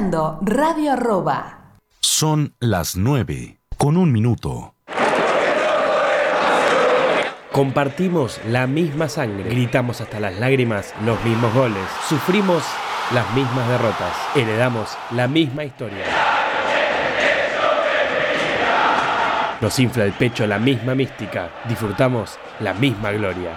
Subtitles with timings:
[0.00, 1.58] escuchando Radio Arroba.
[2.00, 4.74] Son las 9, con un minuto.
[7.52, 12.62] Compartimos la misma sangre, gritamos hasta las lágrimas los mismos goles, sufrimos
[13.12, 16.04] las mismas derrotas, heredamos la misma historia.
[19.60, 23.50] Nos infla el pecho la misma mística, disfrutamos la misma gloria.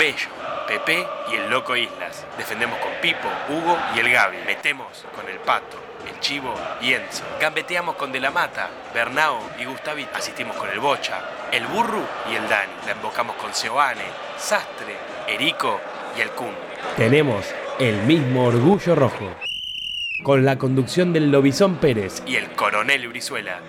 [0.00, 0.30] Bello,
[0.66, 2.26] Pepe y el Loco Islas.
[2.38, 4.38] Defendemos con Pipo, Hugo y el Gaby.
[4.46, 5.76] Metemos con el Pato,
[6.10, 7.22] el Chivo y Enzo.
[7.38, 10.16] Gambeteamos con De la Mata, Bernao y Gustavito.
[10.16, 11.20] Asistimos con el Bocha,
[11.52, 12.02] el Burru
[12.32, 12.72] y el Dani.
[12.86, 14.06] La embocamos con Seoane,
[14.38, 14.96] Sastre,
[15.28, 15.78] Erico
[16.16, 16.54] y el Kun.
[16.96, 17.44] Tenemos
[17.78, 19.36] el mismo orgullo rojo.
[20.22, 23.60] Con la conducción del Lobizón Pérez y el Coronel Brizuela.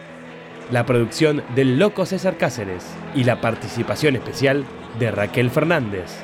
[0.71, 4.65] La producción del Loco César Cáceres y la participación especial
[4.99, 6.23] de Raquel Fernández.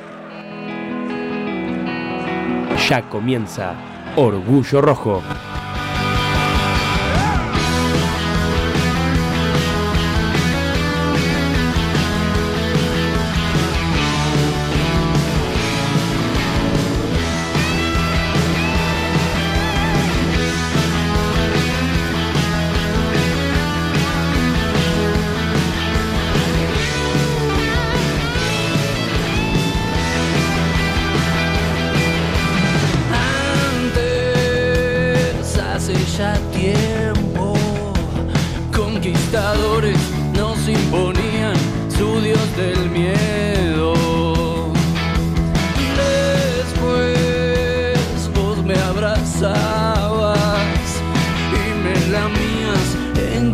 [2.88, 3.74] Ya comienza
[4.16, 5.22] Orgullo Rojo.
[49.08, 50.88] Abrazabas
[51.52, 52.88] y me lamías
[53.34, 53.52] en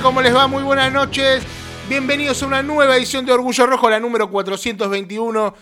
[0.00, 0.46] ¿Cómo les va?
[0.46, 1.42] Muy buenas noches.
[1.86, 5.54] Bienvenidos a una nueva edición de Orgullo Rojo, la número 421.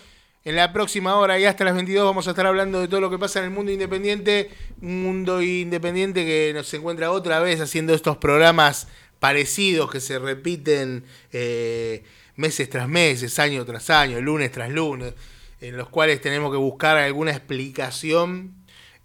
[0.45, 3.09] En la próxima hora y hasta las 22 vamos a estar hablando de todo lo
[3.09, 4.49] que pasa en el mundo independiente.
[4.81, 8.87] Un mundo independiente que nos encuentra otra vez haciendo estos programas
[9.19, 12.05] parecidos que se repiten eh,
[12.37, 15.13] meses tras meses, año tras año, lunes tras lunes,
[15.59, 18.55] en los cuales tenemos que buscar alguna explicación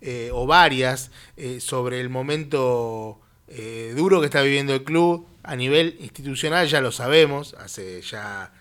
[0.01, 5.55] eh, o varias eh, sobre el momento eh, duro que está viviendo el club a
[5.57, 8.53] nivel institucional, ya lo sabemos, hace ya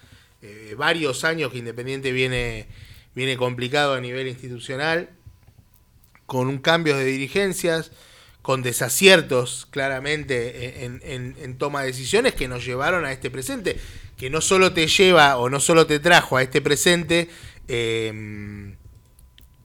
[0.41, 2.67] eh, varios años que Independiente viene,
[3.15, 5.09] viene complicado a nivel institucional,
[6.25, 7.91] con un cambio de dirigencias,
[8.41, 13.79] con desaciertos claramente en, en- toma de decisiones que nos llevaron a este presente,
[14.17, 17.27] que no solo te lleva o no solo te trajo a este presente
[17.67, 18.73] eh,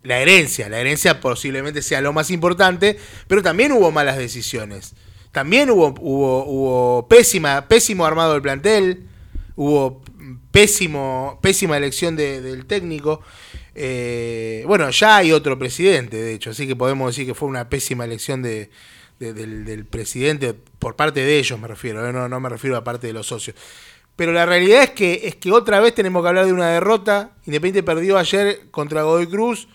[0.02, 4.94] la herencia, la herencia posiblemente sea lo más importante, pero también hubo malas decisiones.
[5.32, 9.04] También hubo, hubo, hubo pésima, pésimo armado del plantel,
[9.56, 10.02] hubo
[10.50, 13.20] pésimo, pésima elección de- del técnico.
[13.74, 17.68] Eh, bueno, ya hay otro presidente, de hecho, así que podemos decir que fue una
[17.68, 18.70] pésima elección de,
[19.20, 22.76] de- del, del presidente, por parte de ellos me refiero, eh, no, no me refiero
[22.76, 23.56] a parte de los socios.
[24.16, 27.30] Pero la realidad es que, es que otra vez tenemos que hablar de una derrota.
[27.46, 29.66] Independiente perdió ayer contra Godoy Cruz.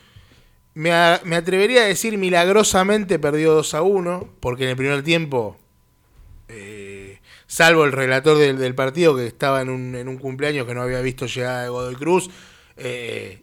[0.75, 5.57] Me, atrevería a decir milagrosamente perdió 2 a 1, porque en el primer tiempo,
[6.49, 10.81] eh, salvo el relator del, partido que estaba en un, en un cumpleaños que no
[10.81, 12.29] había visto llegar a Godoy Cruz,
[12.75, 13.39] eh,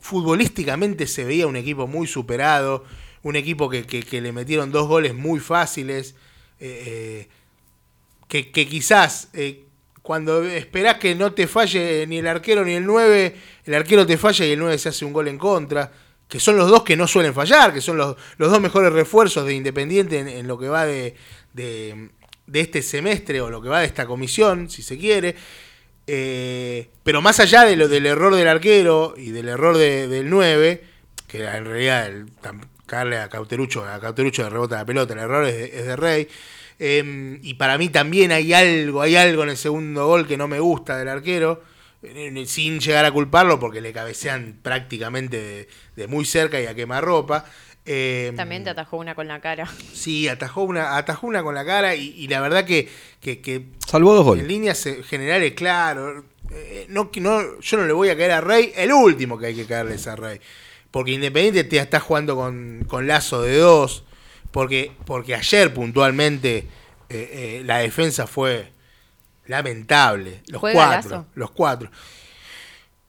[0.00, 2.84] futbolísticamente se veía un equipo muy superado,
[3.22, 6.14] un equipo que, le metieron dos goles muy fáciles,
[6.58, 7.28] eh,
[8.28, 9.28] que, quizás
[10.00, 13.36] cuando esperás que no te falle ni el arquero ni el 9,
[13.66, 15.92] el arquero te falla y el 9 se hace un gol en contra,
[16.34, 19.46] que son los dos que no suelen fallar, que son los, los dos mejores refuerzos
[19.46, 21.14] de Independiente en, lo que va de,
[21.52, 22.10] de-
[22.48, 25.36] de este semestre o lo que va de esta comisión, si se quiere.
[26.08, 30.28] Eh, pero más allá de lo del error del arquero y del error de- del
[30.28, 30.82] 9,
[31.28, 32.26] que en realidad el,
[32.84, 36.26] caerle a Cauterucho, a Cauterucho le rebota la pelota, el error es de, de Rey.
[36.80, 40.48] Eh, y para mí también hay algo, hay algo en el segundo gol que no
[40.48, 41.62] me gusta del arquero,
[42.46, 47.44] sin llegar a culparlo porque le cabecean prácticamente de, de muy cerca y a quemarropa.
[47.86, 49.68] Eh, También te atajó una con la cara.
[49.92, 52.88] Sí, atajó una, atajó una con la cara y, y la verdad que,
[53.20, 54.46] que, que Salvó dos en goles.
[54.46, 56.24] líneas eh, generales, claro.
[56.50, 59.46] eh, no, que no, yo no le voy a caer a Rey, el último que
[59.46, 60.40] hay que caerle es a Rey.
[60.90, 64.04] Porque Independiente te está jugando con, con lazo de dos.
[64.50, 66.66] Porque, porque ayer puntualmente eh,
[67.10, 68.70] eh, la defensa fue
[69.46, 70.42] lamentable.
[70.48, 71.10] Los ¿Juega cuatro.
[71.10, 71.26] Lazo?
[71.34, 71.90] Los cuatro.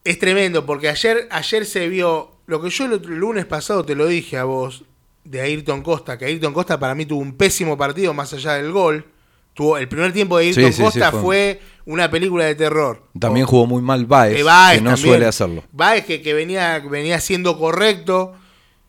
[0.03, 4.05] Es tremendo, porque ayer, ayer se vio lo que yo el lunes pasado te lo
[4.05, 4.83] dije a vos,
[5.23, 8.71] de Ayrton Costa, que Ayrton Costa para mí tuvo un pésimo partido más allá del
[8.71, 9.05] gol.
[9.55, 12.53] Tuvo, el primer tiempo de Ayrton Sí, sí, sí, Costa fue- fue una película de
[12.55, 13.07] terror.
[13.19, 15.07] También O- jugó muy mal Baez, que Baez que no también.
[15.13, 15.63] suele hacerlo.
[15.71, 18.33] Baez que, que venía, venía siendo correcto.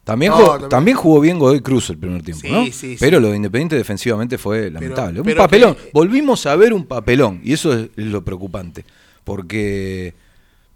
[0.07, 2.65] También, No, jugó, también- también jugó bien Godoy Cruz el primer tiempo, Sí, ¿no?
[2.67, 2.97] sí, sí.
[3.01, 5.21] Pero lo de Independiente defensivamente fue lamentable.
[5.25, 5.75] pero un papelón.
[5.75, 8.85] que- Volvimos a ver un papelón, y eso es lo preocupante.
[9.25, 10.15] Porque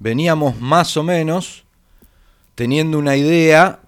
[0.00, 1.62] veníamos más o menos
[2.56, 3.79] teniendo una idea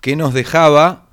[0.00, 1.06] que nos dejaba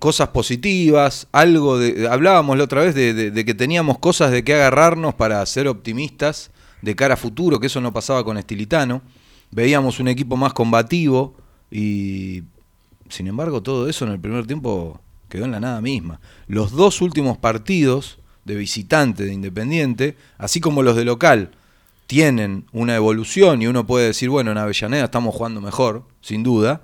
[0.00, 2.08] cosas positivas, algo de.
[2.08, 5.68] Hablábamos la otra vez de, de- de que teníamos cosas de que agarrarnos para ser
[5.68, 6.50] optimistas
[6.82, 9.02] de cara a futuro, que eso no pasaba con Estilitano.
[9.52, 11.36] Veíamos un equipo más combativo
[11.70, 12.42] y.
[13.12, 14.98] Sin embargo, todo eso en el primer tiempo
[15.28, 16.18] quedó en la nada misma.
[16.46, 21.50] Los dos últimos partidos de visitante de Independiente, así como los de local,
[22.06, 26.80] tienen una evolución y uno puede decir, bueno, en Avellaneda estamos jugando mejor, sin duda.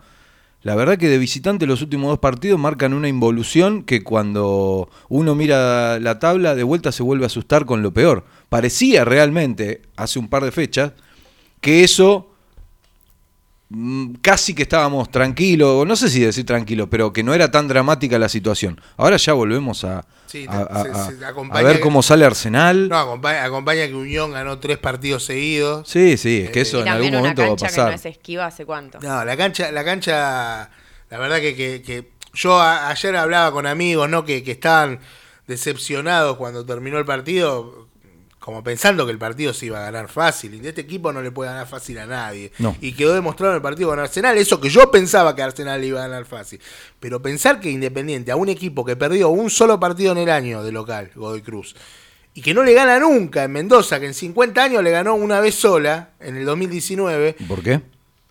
[0.61, 5.35] La verdad que de visitante los últimos dos partidos marcan una involución que cuando uno
[5.35, 8.27] mira la tabla de vuelta se vuelve a asustar con lo peor.
[8.51, 10.93] Parecía realmente, hace un par de fechas,
[11.63, 12.28] que eso
[14.23, 18.19] casi que estábamos tranquilos, no sé si decir tranquilos, pero que no era tan dramática
[18.19, 18.81] la situación.
[18.97, 22.89] Ahora ya volvemos a, Sí, a- se- se ver que- cómo sale Arsenal.
[22.89, 25.87] No, acompaña, acompaña que Unión ganó tres partidos seguidos.
[25.89, 27.89] Sí, sí, es que Eh, eso y en algún momento va a cancha que pasar.
[27.91, 28.99] no es esquiva hace cuánto.
[29.01, 30.71] No, la cancha, la cancha,
[31.11, 34.25] la verdad que, que- que yo a- ayer hablaba con amigos, ¿no?
[34.25, 35.01] Que, que estaban
[35.47, 37.89] decepcionados cuando terminó el partido,
[38.39, 40.55] como pensando que el partido se iba a ganar fácil.
[40.55, 42.53] Y de este equipo no le puede ganar fácil a nadie.
[42.59, 42.77] No.
[42.81, 45.89] Y quedó demostrado en el partido con Arsenal, eso que yo pensaba que Arsenal le
[45.89, 46.61] iba a ganar fácil.
[47.01, 50.63] Pero pensar que Independiente, a un equipo que perdió un solo partido en el año
[50.63, 51.75] de local, Godoy Cruz,
[52.35, 55.41] y que no le gana nunca en Mendoza, que en 50 años le ganó una
[55.41, 57.81] vez sola, en el 2019, ¿Por qué?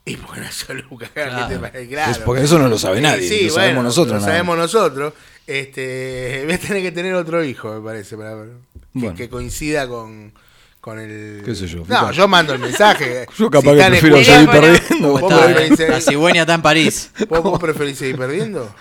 [0.07, 1.47] Y porque nació Lucas ¿qué Claro.
[1.47, 1.87] te parece?
[1.87, 2.11] Claro.
[2.11, 5.13] Es porque eso no lo sabe nadie, Sí, lo sabemos nosotros Lo nada sabemos nosotros.
[5.45, 8.49] Este, voy a tener que tener otro hijo, me parece, para, que,
[8.93, 9.15] Bueno.
[9.15, 10.33] que coincida con,
[10.81, 11.41] con el.
[11.45, 13.25] ¿Qué sé yo, No, yo mando el mensaje.
[13.37, 15.09] Yo capaz Si que prefiero perdiendo.
[15.11, 15.45] ¿Vos ¿Cómo está?
[15.45, 17.11] preferís seguir- La cigüeña está en París.
[17.29, 18.73] ¿Vos, vos preferís seguir perdiendo?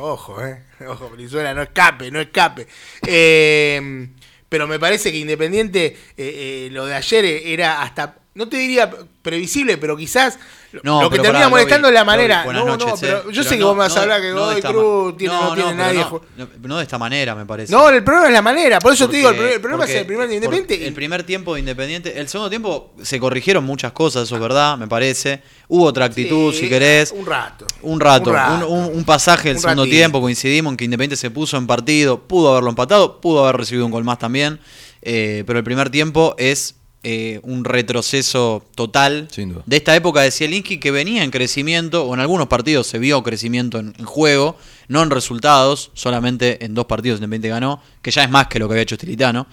[0.00, 0.62] Ojo, eh.
[0.86, 2.66] Ojo, Venezuela, no escape, no escape.
[3.06, 4.08] Eh,
[4.48, 8.90] pero me parece que Independiente, eh, eh, lo de ayer era hasta, no te diría
[9.22, 10.38] previsible, pero quizás
[10.72, 12.44] lo- No, lo que termina pará, molestando es la manera.
[12.44, 13.22] Lobby, no, noches, no, pero eh.
[13.24, 15.74] yo Pero sé que vos me vas a hablar que Godoy Cruz tiene, no, tiene
[15.74, 16.06] nadie.
[16.62, 17.72] no, de esta manera, me parece.
[17.72, 18.78] No, el problema es la manera.
[18.78, 20.86] Por eso te digo, el, problema es el primer de Independiente.
[20.86, 22.20] El primer tiempo de Independiente.
[22.20, 25.42] El segundo tiempo se corrigieron muchas cosas, eso es verdad, me parece.
[25.68, 27.10] Hubo otra actitud, Sí, si querés.
[27.12, 27.66] Un rato.
[27.82, 28.68] Un rato, Un un, rato.
[28.68, 29.96] un- un pasaje del Un segundo ratito.
[29.96, 33.86] tiempo, coincidimos en que Independiente se puso en partido, pudo haberlo empatado, pudo haber recibido
[33.86, 34.60] un gol más también,
[35.02, 36.76] eh, pero el primer tiempo es
[37.08, 39.62] eh, un retroceso total Sin duda.
[39.64, 43.22] de esta época de Zielinski que venía en crecimiento, o en algunos partidos se vio
[43.22, 44.56] crecimiento en, en juego,
[44.88, 48.66] no en resultados, solamente en dos partidos Independiente ganó, que ya es más que lo
[48.66, 49.46] que había hecho Stilitano.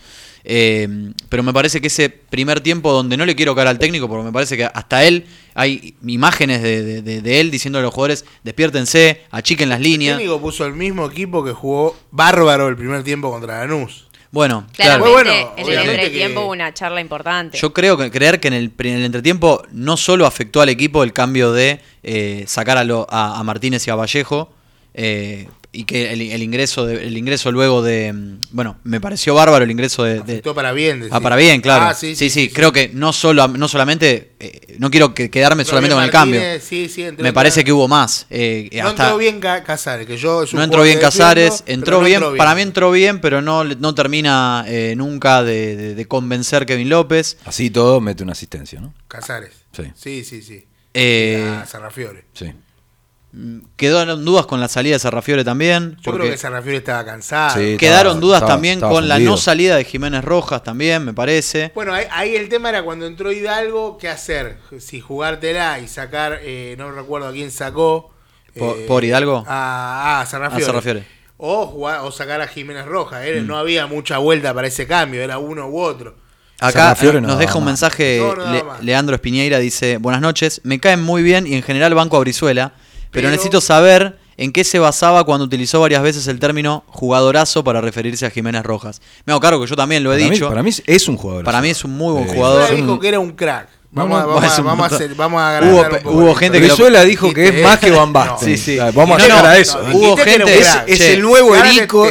[0.45, 4.10] Eh, pero me parece que ese primer tiempo donde no le quiero cara al técnico,
[4.10, 7.81] porque me parece que hasta él hay imágenes de, de- de- de él diciendo a
[7.83, 10.17] los jugadores, despiértense, achiquen las El líneas.
[10.17, 14.07] técnico puso el mismo equipo que jugó bárbaro el primer tiempo contra Lanús.
[14.34, 15.06] Bueno, claro.
[15.12, 17.56] Bueno, en el entretiempo que- hubo una charla importante.
[17.60, 21.04] Yo creo que creer que en el, en el entretiempo no solo afectó al equipo
[21.04, 24.52] el cambio de eh, sacar a, lo- a- a Martínez y a Vallejo
[24.96, 29.34] eh, y que el, el ingreso de- el ingreso luego de mm, bueno me pareció
[29.34, 31.00] bárbaro el ingreso de, de- para bien.
[31.00, 31.12] decís.
[31.13, 34.92] ah para bien claro Ah, sí, sí creo que no solo no solamente eh, no
[34.92, 38.27] quiero que quedarme solamente con el cambio sí, sí, entró me parece que hubo más
[38.30, 42.06] eh, No hasta- entró bien Ca- Casares, que yo no entró bien Casares, entró no
[42.06, 46.06] bien, para mí entró bien, pero no, le- no termina eh, nunca de, de- de
[46.08, 47.38] convencer Kevin López.
[47.46, 48.94] Así todo mete una asistencia, ¿no?
[49.08, 49.51] Casares.
[49.75, 49.84] Sí.
[49.96, 50.65] Sí, sí, sí.
[50.94, 52.25] Eh, Ah, Sarrafiore.
[52.34, 52.46] Sí.
[53.75, 55.98] Quedaron dudas con la salida de Sarrafiore también.
[56.02, 57.56] Yo creo que Sarrafiore estaba cansado.
[57.60, 57.78] Sí.
[57.78, 61.13] Quedaron estaba- dudas estaba- también estaba con la no salida de Jiménez Rojas también, me
[61.13, 61.72] parece.
[61.74, 64.58] Bueno, ahí, ahí el tema era cuando entró Hidalgo, ¿qué hacer?
[64.80, 68.13] Si jugártela y sacar, eh, no recuerdo a quién sacó.
[68.56, 69.44] ¿Por- eh, por Hidalgo?
[69.48, 71.04] A, a Sarrafiore.
[71.38, 73.24] O, jugar, o sacar a Jiménez Rojas.
[73.25, 73.48] eh, Mm.
[73.48, 76.16] No había mucha vuelta para ese cambio, era uno u otro.
[76.60, 78.84] Acá eh, nos deja un mensaje No, no daba Le- más.
[78.84, 82.74] Leandro Espiñeira, dice, buenas noches, me caen muy bien y en general banco a Brizuela,
[83.13, 87.79] pero, necesito saber en qué se basaba cuando utilizó varias veces el término jugadorazo para
[87.82, 89.01] referirse a Jiménez Rojas.
[89.25, 90.50] Me hago cargo que yo también lo he Para mí, dicho.
[90.50, 91.46] para mí es un jugador.
[91.46, 92.75] Para mí es un muy buen Eh, jugador.
[92.75, 93.70] Dijo que era un crack.
[93.96, 97.03] Vamos, no, vamos, a- vamos hacer, vamos a Hubo un hubo gente que lo- Brizuela
[97.03, 98.58] dijo que es Dijiste- más que Van Basten.
[98.58, 98.77] Sí, sí.
[98.79, 99.79] Vamos No, a llegar no, a eso.
[99.84, 99.91] no, ¿eh?
[99.93, 102.01] Hubo gente- es el nuevo Erico.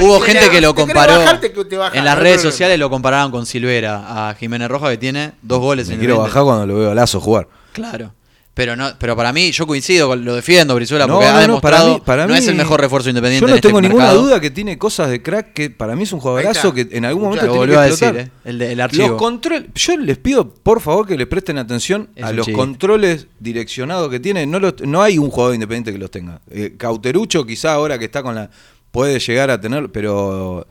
[0.00, 4.30] Hubo gente que lo comparó bajarte, que en las redes sociales lo comparaban con Silvera
[4.30, 6.94] a Jiménez Rojas que tiene dos goles Me en quiero bajar cuando lo veo a
[6.94, 7.48] Lazo jugar.
[7.72, 8.14] Claro.
[8.58, 11.46] Pero no, pero para mí, yo coincido, con- lo defiendo Brizuela, No, porque no, ha
[11.46, 13.56] no, para demostrado mí- para no mí- es el mejor refuerzo independiente Yo no en
[13.58, 14.22] este tengo ninguna mercado.
[14.24, 17.22] duda que tiene cosas de crack que para mí es un jugadorazo que en algún
[17.22, 18.14] momento Lo tiene volvió que a explotar.
[18.16, 18.48] decir, ¿eh?
[18.50, 19.08] el, de- el archivo.
[19.10, 23.28] Los controles, yo les pido por favor que le presten atención Es a los controles
[23.38, 24.44] direccionados que tiene.
[24.44, 26.40] No, los- no hay un jugador independiente que los tenga.
[26.50, 28.50] Eh, Cauterucho quizá ahora que está con la
[28.90, 30.66] puede llegar a tener, pero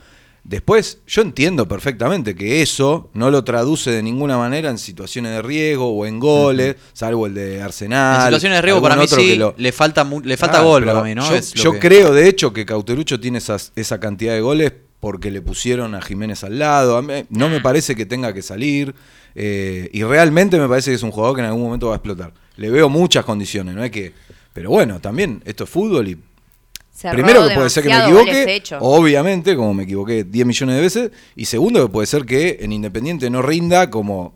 [0.47, 5.41] después yo entiendo perfectamente que eso no lo traduce de ninguna manera en situaciones de
[5.41, 8.15] riesgo o en goles, salvo el de Arsenal.
[8.21, 11.03] en situaciones de riesgo para mí sí, lo- le falta le falta Ah, gol para
[11.03, 11.23] mí, ¿no?
[11.53, 15.41] Yo, que- creo, de hecho, que Cauterucho tiene esas, esa cantidad de goles porque le
[15.43, 16.99] pusieron a Jiménez al lado.
[17.03, 18.95] Mí no me parece que tenga que salir.
[19.39, 21.97] eh, y realmente me parece que es un jugador que en algún momento va a
[21.97, 22.33] explotar.
[22.55, 24.11] Le veo muchas condiciones, no es que.
[24.51, 26.17] Pero bueno, también esto es fútbol y
[27.11, 31.11] Primero que puede ser que me equivoque, obviamente, como me equivoqué 10 millones de veces,
[31.35, 34.35] y segundo que puede ser que en Independiente no rinda como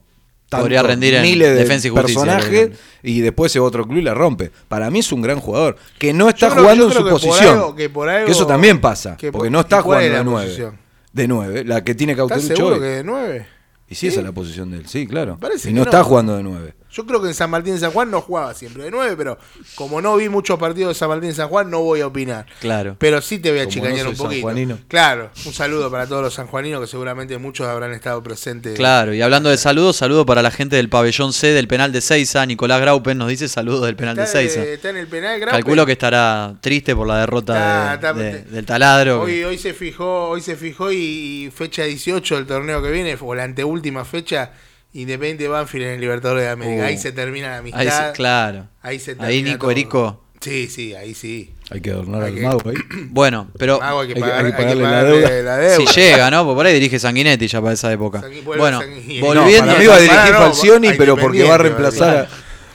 [0.50, 2.72] Podría tantos rendir en miles de Defensa y Justicia, por personajes
[3.03, 4.51] y después se va a otro club y la rompe.
[4.68, 7.12] Para mí es un gran jugador que no está creo- jugando en su creo que
[7.12, 7.56] por posición.
[7.56, 10.01] algo- que por algo- Que eso también pasa, que por- porque no está ¿y cuál
[10.03, 10.46] es jugando de la 9.
[10.48, 10.77] posición?
[11.13, 12.82] De 9, la que tiene ¿Estás Cauterucho seguro hoy.
[12.82, 13.48] que de 9?
[13.88, 15.38] Y sí, esa es la posición de él, sí, claro.
[15.39, 15.89] Parece y que no, no.
[15.89, 16.74] está jugando de 9.
[16.93, 19.38] Yo creo que en San Martín de San Juan no jugaba siempre de 9, pero
[19.75, 22.45] como no vi muchos partidos de San Martín de San Juan, no voy a opinar.
[22.60, 22.95] Claro.
[23.00, 24.77] Pero sí te voy a Como chicañar no un poquito.
[24.88, 28.75] Claro, un saludo para todos los sanjuaninos que seguramente muchos habrán estado presentes.
[28.75, 32.01] Claro, y hablando de saludos, saludo para la gente del pabellón C del penal de
[32.01, 32.45] Seiza.
[32.45, 34.62] Nicolás Graupen nos dice saludos del penal de Seiza.
[34.63, 35.55] está en el penal, Graupe.
[35.57, 39.21] Calculo que estará triste por la derrota Está- de- está- de- del taladro.
[39.21, 40.98] Hoy, hoy se fijó, hoy se fijó y,
[41.45, 44.51] y fecha 18 del torneo que viene, o la anteúltima fecha,
[44.93, 46.83] Independiente Banfield en el Libertadores de América.
[46.83, 46.86] Uh.
[46.88, 47.79] ahí se termina la amistad.
[47.81, 48.67] Ahí sí, claro.
[48.81, 49.71] Ahí se Ahí termina Nico todo.
[49.71, 50.24] Erico.
[50.41, 51.53] Sí, sí, ahí sí.
[51.69, 52.75] Hay que adornar Hay al que- mago ahí.
[53.12, 55.29] Bueno, pero Mago, hay que pagar- hay que hay que pagarle la deuda.
[55.43, 55.75] la deuda.
[55.93, 56.43] si llega, ¿no?
[56.43, 58.24] Porque por ahí dirige Sanguinetti ya para esa época.
[58.43, 59.19] Bueno, Sanguinetti.
[59.21, 59.67] No, volviendo.
[59.67, 62.27] para mí va a dirigir no, Falcioni, pero porque va a reemplazar a,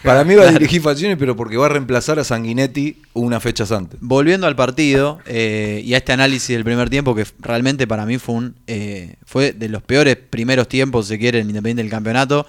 [0.07, 3.73] Para mí va a dirigir Falcioni, pero porque va a reemplazar a Sanguinetti unas fechas
[3.73, 3.99] antes.
[4.01, 8.19] Volviendo al partido eh, y a este análisis del primer tiempo, que realmente para mí
[8.19, 11.91] fue un eh, fue de los peores primeros tiempos, si se quiere, en Independiente del
[11.91, 12.47] campeonato,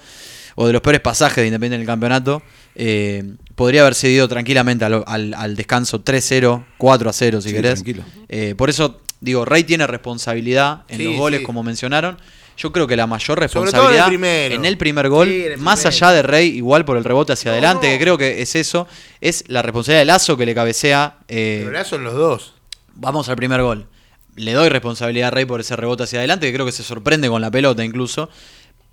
[0.54, 2.42] o de los peores pasajes de Independiente del campeonato,
[2.74, 3.24] eh,
[3.54, 7.74] podría haber cedido tranquilamente al, al- al descanso 3-0, 4-0, si Sí, querés.
[7.74, 8.04] tranquilo.
[8.28, 11.44] Eh, por eso, digo, Rey tiene responsabilidad en Sí, los goles, sí.
[11.46, 12.18] como mencionaron.
[12.58, 15.58] Yo creo que la mayor en el responsabilidad en el primer gol, Sí, en el
[15.58, 16.06] más primero.
[16.06, 17.92] allá de Rey, igual por el rebote hacia adelante, no.
[17.94, 18.86] que creo que es eso,
[19.20, 21.18] es la responsabilidad de Lazo que le cabecea.
[21.28, 22.54] eh, Pero ahora son los dos.
[22.94, 23.86] Vamos al primer gol.
[24.34, 27.28] Le doy responsabilidad a Rey por ese rebote hacia adelante, que creo que se sorprende
[27.28, 28.28] con la pelota incluso.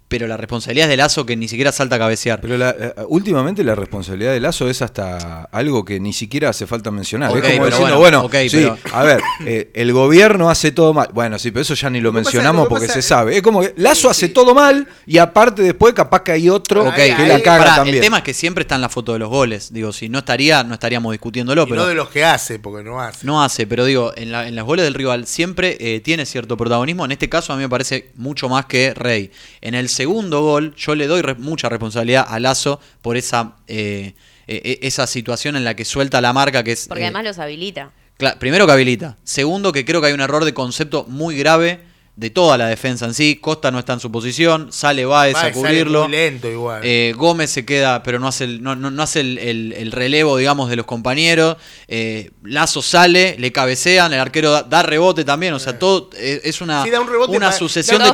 [0.08, 2.40] Pero la responsabilidad es de Lazo que ni siquiera salta a cabecear.
[2.40, 6.68] Pero la- eh, últimamente la responsabilidad de Lazo es hasta algo que ni siquiera hace
[6.68, 7.30] falta mencionar.
[7.32, 10.72] Es como pero diciendo, bueno, bueno, ok, sí, pero- a ver, eh, el gobierno hace
[10.72, 11.10] todo mal.
[11.12, 13.36] Bueno, sí, pero eso ya ni lo, pasa- mencionamos porque pasa- se sabe.
[13.38, 14.34] Es como que Lazo Sí, hace sí.
[14.34, 17.96] todo mal y aparte después capaz que hay otro que ahí- la caga Pará, también.
[17.96, 19.74] el tema es que siempre está en la foto de los goles.
[19.74, 22.84] Digo, si no estaría, no estaríamos discutiéndolo, Y pero no de los que hace, porque
[22.84, 23.26] no hace.
[23.26, 23.66] no hace.
[23.66, 27.06] Pero digo, en, la- en los goles del rival siempre eh, tiene cierto protagonismo.
[27.06, 29.32] En este caso a mí me parece mucho más que Rey.
[29.62, 34.14] En el segundo gol yo le doy re- mucha responsabilidad a Lazo por esa, eh,
[34.48, 36.88] eh, esa situación en la que suelta la marca que es...
[36.88, 37.92] Porque eh, además los habilita.
[38.40, 39.18] Primero que habilita.
[39.24, 41.80] Segundo que creo que hay un error de concepto muy grave
[42.18, 43.36] de toda la defensa en sí.
[43.42, 46.04] Costa no está en su posición, sale Baez Va, a sale cubrirlo.
[46.04, 46.82] muy lento igual.
[46.84, 49.92] Eh, Gómez se queda, pero no hace el, no, no- no hace el, el- el
[49.92, 51.58] relevo, digamos, de los compañeros.
[51.90, 55.54] Eh, Lazo sale, le cabecean, el arquero da, da rebote también.
[55.54, 58.14] O sea, todo eh, es una, Sí, da un rebote una sucesión de la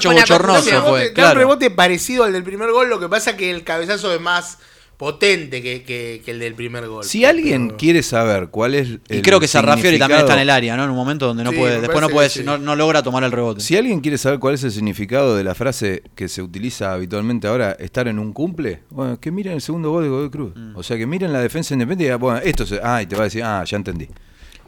[1.15, 4.20] Da un rebote parecido al del primer gol, lo que pasa que el cabezazo es
[4.20, 4.58] más
[5.01, 7.03] potente que, que- que el del primer gol.
[7.03, 10.41] Si alguien Pero- quiere saber cuál es el Y creo que Sarrafiori también está en
[10.41, 10.84] el área, ¿no?
[10.84, 12.43] En un momento donde no Sí, puede, después no puede, sí.
[12.43, 13.62] no, no logra tomar el rebote.
[13.62, 17.48] Si alguien quiere saber cuál es el significado de la frase que se utiliza habitualmente
[17.48, 20.53] ahora, estar en un cumple, bueno, que miren el segundo gol de Godoy Cruz.
[20.55, 20.75] Mm.
[20.75, 22.79] O sea, que miren la defensa independiente y digan, bueno, esto se.
[22.84, 24.08] Ah, y te va a decir, ah, ya entendí.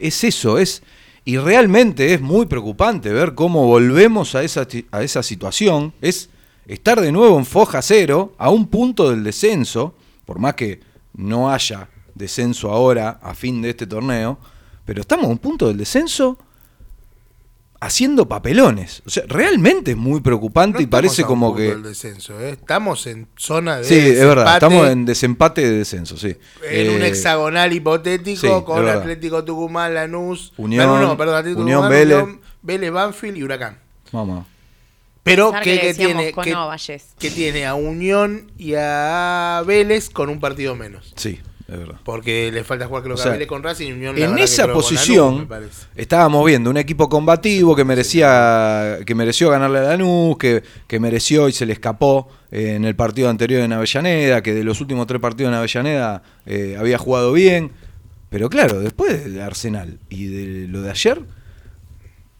[0.00, 0.82] Es eso, es.
[1.24, 5.92] Y realmente es muy preocupante ver cómo volvemos a esa, a esa situación.
[6.02, 6.28] Es
[6.66, 9.94] estar de nuevo en foja cero, a un punto del descenso,
[10.24, 10.80] por más que
[11.14, 14.38] no haya descenso ahora a fin de este torneo,
[14.84, 16.38] pero estamos a un punto del descenso
[17.80, 19.02] haciendo papelones.
[19.06, 21.68] O sea, realmente es muy preocupante No y parece a un como punto que...
[21.68, 22.50] del descenso, ¿eh?
[22.50, 26.34] Estamos en zona de Sí, es verdad, estamos en desempate de descenso, sí.
[26.62, 28.88] en un Eh, hexagonal hipotético sí, con.
[28.88, 32.22] Atlético Tucumán, Lanús, Unión, no, perdón, Atlético Unión, Tucumán, Vélez.
[32.22, 33.78] Unión, Vélez, Banfield y Huracán.
[34.12, 34.46] Vamos.
[35.24, 41.14] Pero que, tiene que, que tiene a Unión y a Vélez con un partido menos.
[41.16, 41.96] Sí, es verdad.
[42.04, 44.26] Porque le falta jugar creo O que sea, a Vélez con Racing y Unión la
[44.26, 45.86] En esa posición Lanús, me parece.
[45.96, 51.48] estábamos viendo un equipo combativo que merecía que mereció ganarle a Lanús, que, que mereció
[51.48, 55.06] y se le escapó eh, en el partido anterior en Avellaneda, que de los últimos
[55.06, 57.72] tres partidos en Avellaneda eh, había jugado bien.
[58.28, 61.22] Pero claro, después de Arsenal y de lo de ayer,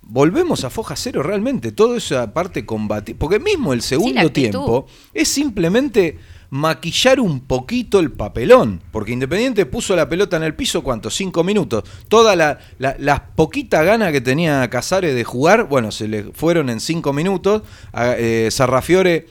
[0.07, 1.73] volvemos a foja cero realmente.
[1.73, 3.19] Toda esa parte combativa.
[3.19, 6.19] Porque mismo el segundo tiempo es simplemente
[6.51, 8.81] maquillar un poquito el papelón.
[8.93, 11.11] Porque Independiente puso la pelota en el piso, ¿cuánto?
[11.11, 11.83] Cinco minutos.
[12.09, 16.71] Toda la, la, las poquita gana que tenía Casares de jugar, bueno, se le fueron
[16.71, 17.63] en cinco minutos.
[17.93, 19.27] A- eh, Sarrafiore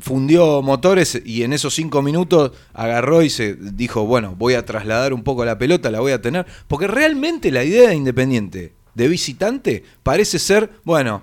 [0.00, 5.14] fundió motores y en esos cinco minutos agarró y se dijo, bueno, voy a trasladar
[5.14, 6.46] un poco la pelota, la voy a tener.
[6.66, 11.22] Porque realmente la idea de Independiente de visitante parece ser, bueno,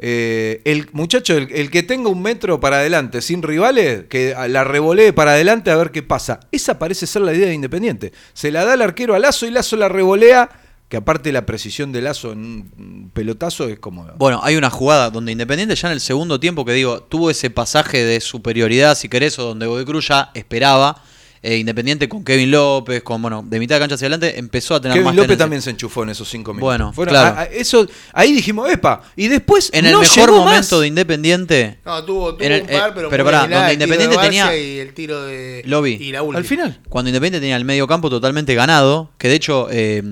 [0.00, 5.12] eh, el muchacho, el, que tenga un metro para adelante sin rivales, que la revolee
[5.12, 6.40] para adelante a ver qué pasa.
[6.50, 8.12] Esa parece ser la idea de Independiente.
[8.34, 10.50] Se la da el arquero a Lazo y Lazo la revolea,
[10.88, 12.38] que aparte la precisión de Lazo en
[12.76, 14.06] un pelotazo es como...
[14.16, 17.50] Bueno, hay una jugada donde Independiente ya en el segundo tiempo que digo, tuvo ese
[17.50, 21.00] pasaje de superioridad, si querés, o donde Godoy Cruz ya esperaba.
[21.42, 24.80] Eh, Independiente con Kevin López, con bueno, de mitad de cancha hacia adelante, empezó a
[24.80, 25.44] tener Kevin más López tenencia.
[25.44, 26.64] también se enchufó en esos cinco minutos.
[26.66, 27.36] Bueno, Fueron- claro.
[27.36, 30.80] a- a- eso, ahí dijimos, epa, y después En el no mejor llegó momento más.
[30.80, 33.72] de Independiente, No, tuvo, tuvo En el- un par, eh, pero, pero muy pará, donde
[33.72, 35.92] el tiro de Independiente tenía- y el tiro de Lo vi.
[35.94, 36.38] y la última.
[36.38, 36.80] Al final.
[36.88, 40.02] cuando Independiente tenía el medio campo totalmente ganado, que de hecho eh,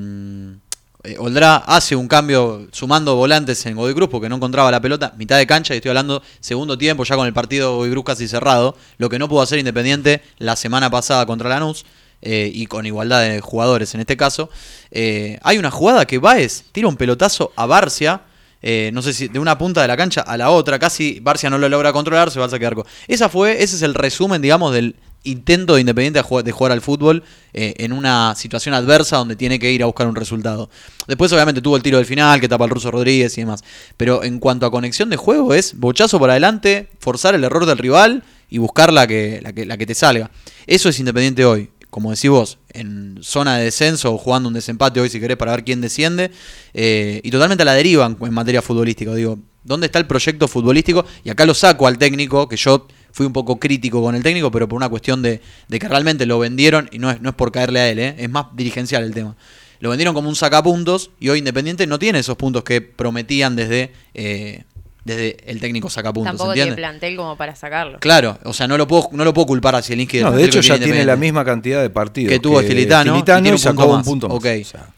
[1.06, 5.14] eh, Oldrá hace un cambio sumando volantes en Godoy Cruz porque no encontraba la pelota,
[5.16, 8.28] mitad de cancha, y estoy hablando segundo tiempo, ya con el partido Godoy Cruz casi
[8.28, 11.84] cerrado, lo que no pudo hacer Independiente la semana pasada contra Lanús.
[12.22, 14.50] eh, y con igualdad de jugadores en este caso.
[14.90, 18.22] Eh, hay una jugada que Baez tira un pelotazo a Barcia,
[18.62, 21.50] eh, no sé si de una punta de la cancha a la otra, casi Barcia
[21.50, 22.86] no lo logra controlar, se va a sacar arco.
[23.06, 27.22] Esa fue, ese es el resumen, digamos, del intento de Independiente de jugar, al fútbol
[27.52, 30.70] eh, en una situación adversa donde tiene que ir a buscar un resultado.
[31.06, 33.62] Después, obviamente, tuvo el tiro del final que tapa el ruso Rodríguez y demás.
[33.96, 37.78] Pero en cuanto a conexión de juego, es bochazo por adelante, forzar el error del
[37.78, 40.30] rival y buscar la que, la, que, la que te salga.
[40.66, 41.70] Eso es Independiente hoy.
[41.90, 45.64] Como decís vos, en zona de descenso jugando un desempate hoy si querés para ver
[45.64, 46.30] quién desciende.
[46.74, 49.14] eh, y totalmente a la deriva en, en materia futbolística.
[49.14, 51.06] Digo, ¿dónde está el proyecto futbolístico?
[51.24, 52.86] Y acá lo saco al técnico, que yo
[53.16, 56.26] fui un poco crítico con el técnico, pero por una cuestión de, de que realmente
[56.26, 58.14] lo vendieron, y no es, no es por caerle a él, ¿eh?
[58.18, 59.35] es más dirigencial el tema.
[59.81, 63.90] Lo vendieron como un sacapuntos y hoy Independiente no tiene esos puntos que prometían desde,
[64.12, 64.64] eh,
[65.07, 66.33] desde el técnico sacapuntos.
[66.33, 68.00] Tampoco tiene plantel como para sacarlo.
[68.00, 70.20] Claro, o sea, no lo puedo, no lo puedo culpar a Zielinski.
[70.20, 73.48] No, de hecho ya tiene la misma cantidad de partidos Que tuvo Estilitano, y tiene
[73.48, 74.07] y un sacó punto un más.
[74.07, 74.37] punto más.
[74.37, 74.46] Ok.
[74.61, 74.88] O sea,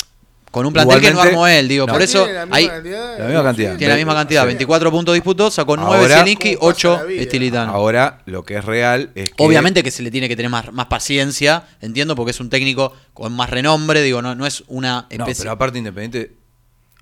[0.50, 1.92] Con un plantel que no Igualmente- armó él, digo, No.
[1.92, 3.76] por eso Tiene la misma ahí cantidad, la misma cantidad.
[3.76, 7.02] tiene la misma cantidad, 24 puntos disputados, sacó 9 Ahora- Zielinski, ¿Cómo pasa 8 la
[7.04, 7.22] vida?
[7.22, 7.72] Estilitano.
[7.72, 10.72] Ahora lo que es real es que Obviamente que se le tiene que tener más,
[10.72, 15.02] más paciencia, entiendo, porque es un técnico con más renombre, digo, no, no es una
[15.02, 15.42] No, especie.
[15.42, 16.32] pero aparte Independiente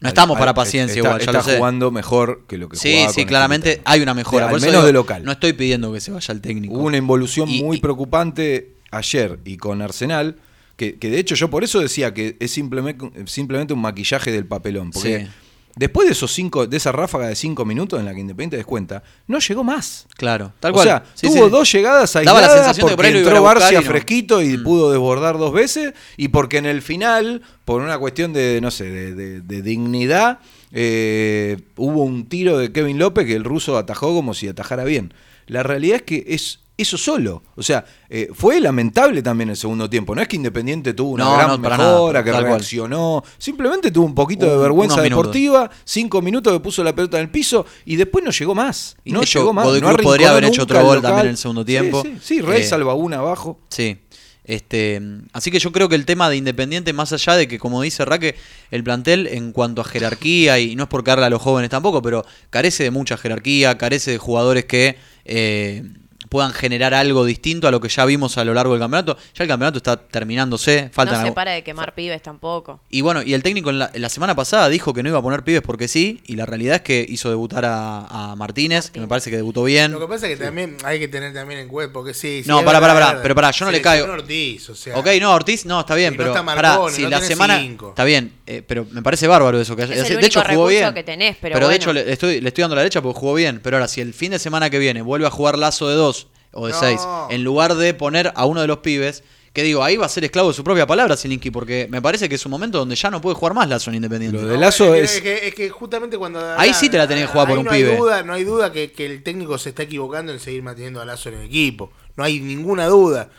[0.01, 1.57] No estamos para paciencia está, igual, ya está lo sé.
[1.57, 3.95] jugando mejor que lo que sí, jugaba sí, con claramente Estilitano.
[3.95, 4.45] hay una mejora.
[4.49, 5.25] Al menos digo, de local.
[5.25, 6.75] No estoy pidiendo que se vaya el técnico.
[6.75, 10.37] Hubo una involución Y- muy y- preocupante ayer y con Arsenal,
[10.77, 14.47] que, que de hecho yo por eso decía que es simplemente, simplemente un maquillaje del
[14.47, 14.91] papelón.
[14.91, 15.27] Porque Sí.
[15.75, 19.03] después de esos cinco, de esa ráfaga de cinco minutos en la que Independiente descuenta,
[19.27, 20.07] no llegó más.
[20.17, 20.87] Claro, tal o cual.
[20.87, 21.51] sea, Sí, tuvo sí.
[21.51, 23.85] dos llegadas Daba la sensación de que por porque ahí lo iban entró Barcia y
[23.85, 23.91] no.
[23.91, 24.63] fresquito y Mm.
[24.65, 28.85] pudo desbordar dos veces y porque en el final, por una cuestión de, no sé,
[28.85, 30.41] de, de- de dignidad,
[30.73, 35.15] eh, hubo un tiro de Kevin López que el ruso atajó como si atajara bien.
[35.47, 37.43] La realidad es que es eso solo.
[37.57, 40.15] O sea, eh, fue lamentable también el segundo tiempo.
[40.15, 42.45] No es que Independiente tuvo una No, gran no, nada, mejora, que cual.
[42.45, 43.25] reaccionó.
[43.39, 45.25] Simplemente tuvo un poquito de vergüenza minutos.
[45.25, 48.97] deportiva, cinco minutos que puso la pelota en el piso y después no llegó más.
[49.05, 49.67] Y no hecho, llegó más.
[49.81, 51.03] No podría haber hecho otro gol local.
[51.11, 52.03] también en el segundo Sí, tiempo.
[52.03, 53.59] Sí, sí, Rey Eh, salva una abajo.
[53.71, 53.99] Sí.
[54.45, 57.83] Este, así que yo creo que el tema de Independiente, más allá de que, como
[57.83, 58.37] dice Raque,
[58.71, 62.01] el plantel en cuanto a jerarquía, y no es por darle a los jóvenes tampoco,
[62.01, 65.83] pero carece de mucha jerarquía, carece de jugadores que eh,
[66.29, 69.17] puedan generar algo distinto a lo que ya vimos a lo largo del campeonato.
[69.35, 72.81] Ya el campeonato está terminándose, faltan no se algo- para de quemar pibes tampoco.
[72.91, 75.19] y bueno, y el técnico en la, en la semana pasada dijo que no iba
[75.19, 78.91] a poner pibes porque sí, y la realidad es que hizo debutar a, a Martínez,
[78.91, 79.93] que me parece que debutó bien.
[79.93, 82.43] Lo que pasa es que también hay que tener también en cuenta, porque sí.
[82.43, 84.07] sí, No, pará, verdad, pará, pero pará, yo no le caigo.
[84.13, 87.11] Ortiz, o sea, Ok, no, Ortiz, no, está bien, no pero está Marconi, si no
[87.11, 87.89] la semana cinco.
[87.91, 90.67] está bien, eh, pero me parece bárbaro eso que haya- Es el de hecho jugó
[90.69, 90.93] bien.
[90.95, 91.77] que tenés, pero de bueno.
[91.77, 94.15] hecho le estoy le estoy dando la derecha porque jugó bien, pero ahora si el
[94.15, 96.26] fin de semana que viene vuelve a jugar lazo de dos
[96.57, 96.79] o de No.
[96.81, 100.09] seis, en lugar de poner a uno de los pibes, que digo, ahí va a
[100.11, 102.95] ser esclavo de su propia palabra Zielinski, porque me parece que es un momento donde
[102.95, 104.37] ya no puede jugar más Lazo en Independiente.
[104.41, 106.39] Lo de Lazo que- es- que, es que justamente cuando.
[106.59, 107.93] Ahí sí te la tenés que jugar por un no pibe.
[107.93, 111.01] Hay duda, no hay duda que, que el técnico se está equivocando en seguir manteniendo
[111.01, 111.91] a Lazo en el equipo.
[112.17, 113.31] No hay ninguna duda.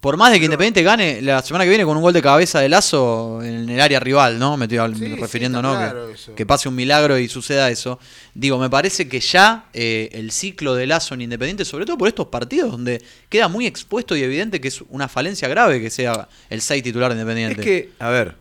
[0.00, 2.60] Por más de que Independiente gane la semana que viene con un gol de cabeza
[2.60, 4.56] de Lazo en el área rival, ¿no?
[4.56, 5.74] Me estoy Sí, refiriendo, ¿no?
[5.74, 7.98] claro que, pase un milagro y suceda eso.
[8.32, 12.06] Digo, me parece que ya eh, el ciclo de Lazo en Independiente, sobre todo por
[12.06, 16.28] estos partidos donde queda muy expuesto y evidente que es una falencia grave que sea
[16.48, 17.62] el 6 titular de Es Independiente.
[17.62, 18.36] que, a ver,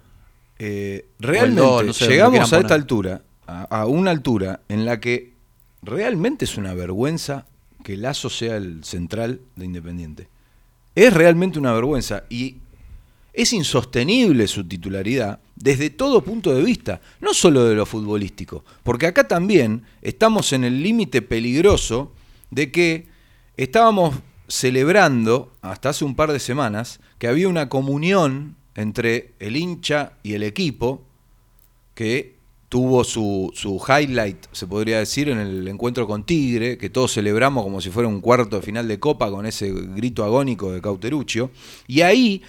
[0.59, 2.71] eh, realmente dos, no sé, donde llegamos a esta poner.
[2.73, 5.33] altura, a, a una altura en la que
[5.81, 7.45] realmente es una vergüenza
[7.83, 10.27] que Lazo sea el central de Independiente.
[10.97, 12.55] Es realmente una vergüenza y
[13.31, 19.05] es insostenible su titularidad desde todo punto de vista, no solo de lo futbolístico, porque
[19.05, 22.13] acá también estamos en el límite peligroso
[22.49, 23.05] de que
[23.57, 24.15] estábamos
[24.47, 30.33] celebrando hasta hace un par de semanas que había una comunión entre el hincha y
[30.33, 31.05] el equipo
[31.93, 32.36] que
[32.69, 37.63] tuvo su, su highlight, se podría decir, en el encuentro con Tigre, que todos celebramos
[37.63, 41.49] como si fuera un cuarto de final de Copa con ese grito agónico de Cauteruccio.
[41.87, 42.41] Y ahí...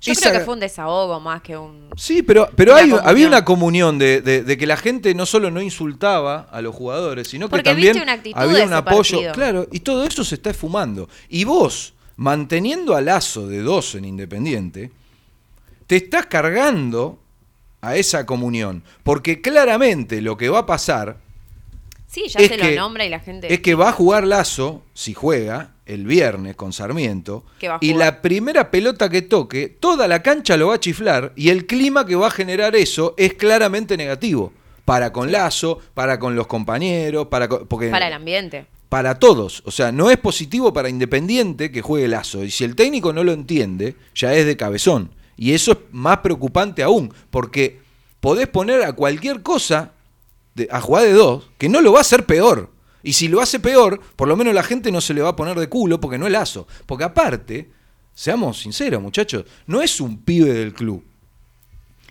[0.00, 1.90] Yo esa- creo que fue un desahogo más que un.
[1.96, 3.10] Sí, pero, pero Una hay- comunión.
[3.10, 6.72] había una comunión de, de- de que la gente no solo no insultaba a los
[6.72, 9.16] jugadores, sino que Porque también viste una actitud había de un apoyo.
[9.16, 9.32] partido.
[9.32, 11.08] Claro, y todo eso se está esfumando.
[11.28, 14.92] Y vos, manteniendo a Lazo de dos en Independiente,
[15.88, 17.18] te estás cargando
[17.80, 18.82] a esa comunión.
[19.02, 21.18] Porque claramente lo que va a pasar
[22.08, 23.52] Sí, ya es se que, lo nombra y la gente.
[23.52, 27.78] es que va a jugar Lazo, si juega, el viernes con Sarmiento, Que va a
[27.82, 31.66] y la primera pelota que toque, toda la cancha lo va a chiflar, y el
[31.66, 34.52] clima que va a generar eso es claramente negativo.
[34.86, 38.64] Para con Lazo, para con los compañeros, para porque Para el ambiente.
[38.88, 39.62] para todos.
[39.66, 42.42] O sea, no es positivo para Independiente que juegue Lazo.
[42.42, 45.10] Y si el técnico no lo entiende, ya es de cabezón.
[45.38, 47.80] Y eso es más preocupante aún, porque
[48.20, 49.92] podés poner a cualquier cosa
[50.54, 52.70] de- a jugar de dos, que no lo va a hacer peor.
[53.04, 55.36] Y si lo hace peor, por lo menos la gente no se le va a
[55.36, 56.66] poner de culo porque no es Lazo.
[56.84, 57.70] Porque aparte,
[58.12, 61.04] seamos sinceros muchachos, no es un pibe del club.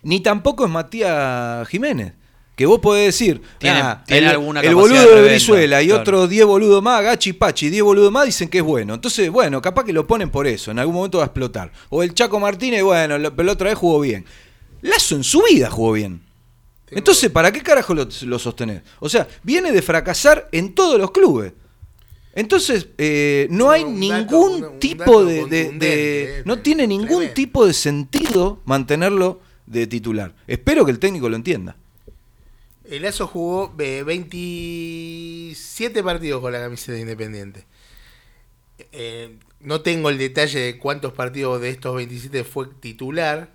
[0.02, 2.14] Ni tampoco es Matías Jiménez,
[2.58, 5.80] que vos podés decir, Tiene- "Ah, tiene el, alguna el boludo de de reventa", Brizuela
[5.82, 6.00] y claro.
[6.02, 8.94] otros 10 boludos más, Gachi Pachi, 10 boludos más, dicen que es bueno.
[8.94, 11.72] Entonces, bueno, capaz que lo ponen por eso, en algún momento va a explotar.
[11.88, 14.24] O el Chaco Martínez, bueno, lo- pero la otra vez jugó bien.
[14.82, 16.20] Lazo en su vida jugó bien.
[16.90, 18.82] Entonces, ¿para qué carajo lo, lo sostenés?
[18.98, 21.52] O sea, viene de fracasar en todos los clubes.
[22.34, 26.58] Entonces, eh, no hay Un ningún un- un tipo de, de- contundente, de- eh, No
[26.58, 27.34] tiene ningún tremendo.
[27.34, 30.34] tipo de sentido mantenerlo de titular.
[30.46, 31.76] Espero que el técnico lo entienda.
[32.88, 37.66] El Lazo jugó eh, 27 partidos con la camiseta de Independiente.
[38.92, 43.50] Eh, no tengo el detalle de cuántos partidos de estos 27 fue titular,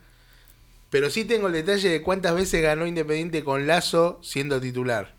[0.91, 5.15] pero sí tengo el detalle de cuántas veces ganó Independiente con Lazo siendo titular.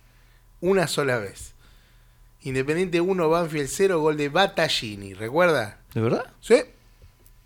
[0.61, 1.55] Una sola vez.
[2.43, 5.81] Independiente 1, Banfield 0, gol de Battaglini, ¿recuerda?
[5.93, 6.33] ¿De verdad?
[6.41, 6.63] Sí.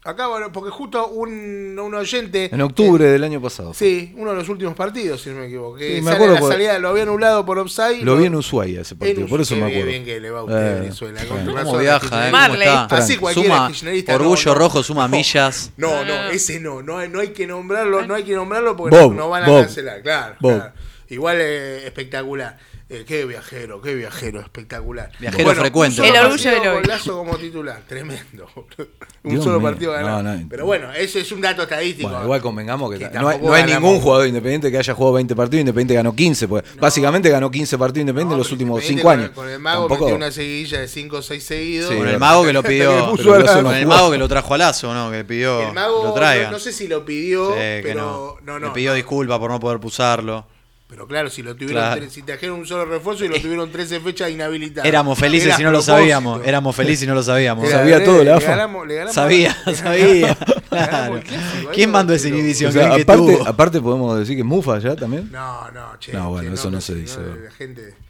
[0.09, 2.49] Acá, bueno, porque justo un, un oyente...
[2.51, 3.75] En octubre del año pasado.
[3.75, 5.79] Sí, uno de los últimos partidos, si no me equivoco.
[5.79, 8.03] Sí, me acuerdo la por- salida, lo había anulado por offside.
[8.03, 9.87] Lo vi en Ushuaia ese partido, por eso me qué acuerdo.
[9.91, 12.31] bien que le va a usted, Eh, Venezuela, con razón, ¿Cómo viaja, eh?
[12.31, 12.69] ¿Cómo Marley.
[12.69, 12.85] está?
[12.97, 14.59] Así cualquiera Suma no, orgullo no.
[14.59, 15.73] rojo, suma millas.
[15.77, 16.31] No, no, Ah.
[16.33, 19.29] ese no, no, no hay que nombrarlo, no hay que nombrarlo porque Bob, no, no
[19.29, 19.61] van a Bob.
[19.61, 20.37] cancelar, claro.
[20.41, 20.55] Bob.
[20.57, 20.73] claro.
[21.11, 22.57] Igual eh, espectacular.
[22.91, 25.13] Eh, qué viajero, qué viajero, espectacular.
[25.21, 26.01] Viajero frecuente.
[26.01, 26.85] un solo El orgullo del con hoy.
[26.85, 28.47] Lazo como titular, tremendo.
[28.57, 29.69] un Dios solo mío.
[29.69, 30.23] partido ganado.
[30.23, 30.47] No, no.
[30.49, 32.09] Pero bueno, eso es un dato estadístico.
[32.09, 35.37] Bueno, igual convengamos que, Que no hay, no ningún jugador independiente que haya jugado 20
[35.37, 39.11] partidos, Independiente ganó 15, pues básicamente ganó 15 partidos Independiente en los últimos Independiente 5
[39.11, 39.31] con- años.
[39.35, 41.91] Con el mago Tampoco- metió una seguidilla de 5 o 6 seguidos.
[41.91, 43.13] Sí, Con el mago que lo que pidió.
[43.15, 45.11] Con el mago que lo trajo a Lazo, ¿no?
[45.11, 46.51] Que pidió El mago, lo no, traigan.
[46.51, 48.69] no sé si lo pidió, Sí, pero no, no.
[48.69, 48.97] Le pidió no.
[48.97, 50.47] disculpas por no poder usarlo.
[50.89, 52.01] Pero claro, si lo tuvieron, Claro.
[52.01, 54.89] tres- si trajeron un solo refuerzo y lo tuvieron 13 fechas inhabilitadas.
[54.89, 56.41] Éramos felices si no lo sabíamos.
[56.47, 57.69] Éramos felices si no lo sabíamos.
[57.69, 58.51] Era- sabía le- todo la le AFA.
[58.57, 60.35] ganamos- le ganamos- Sabía, le sabía.
[60.71, 61.21] Claro.
[61.27, 62.71] clásico, ¿Quién mandó lo- esa lo- inhibición?
[62.71, 65.31] O sea, ¿Quién que aparte, podemos decir que Mufa ya también.
[65.31, 66.13] No, no, che.
[66.15, 67.19] No, bueno, che, eso no se dice.
[67.45, 67.83] La gente.
[67.83, 68.09] de-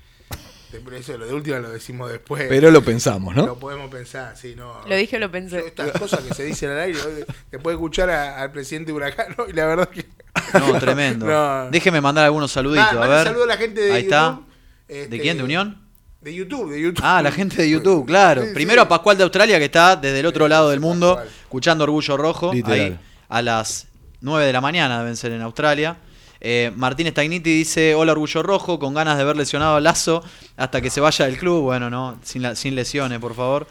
[0.99, 2.45] Eso, lo de última lo decimos después.
[2.49, 3.55] Pero lo pensamos, Lo ¿no?
[3.59, 4.83] podemos pensar, sí, no.
[4.87, 5.61] Lo dije o lo pensé.
[5.67, 6.99] Estas cosas que se dicen al aire,
[7.51, 9.49] te puede escuchar a- al presidente Huracán, ¿no?
[9.49, 10.05] y la verdad que.
[10.55, 11.27] No, tremendo.
[11.27, 11.70] No.
[11.70, 13.24] Déjeme mandar algunos saluditos, a ver.
[13.27, 14.14] saludo a la gente de Ahí YouTube.
[14.14, 14.40] está.
[14.88, 15.37] Este, ¿De quién?
[15.38, 15.79] ¿De Unión?
[16.20, 17.03] De YouTube, de YouTube.
[17.05, 18.42] Ah, la gente de YouTube, claro.
[18.42, 18.87] Sí, Primero sí.
[18.87, 21.35] a Pascual de Australia, que está desde el otro Sí, lado del mundo, Pascual.
[21.42, 22.79] escuchando Orgullo Rojo, Literal.
[22.81, 22.98] ahí
[23.29, 23.87] a las
[24.20, 25.96] 9 de la mañana deben ser en Australia.
[26.40, 30.22] Eh, Martín Stagniti dice, hola Orgullo Rojo, con ganas de ver lesionado a Lazo
[30.57, 31.62] hasta que se vaya del club.
[31.62, 33.66] Bueno, no, sin, la- sin lesiones, por favor.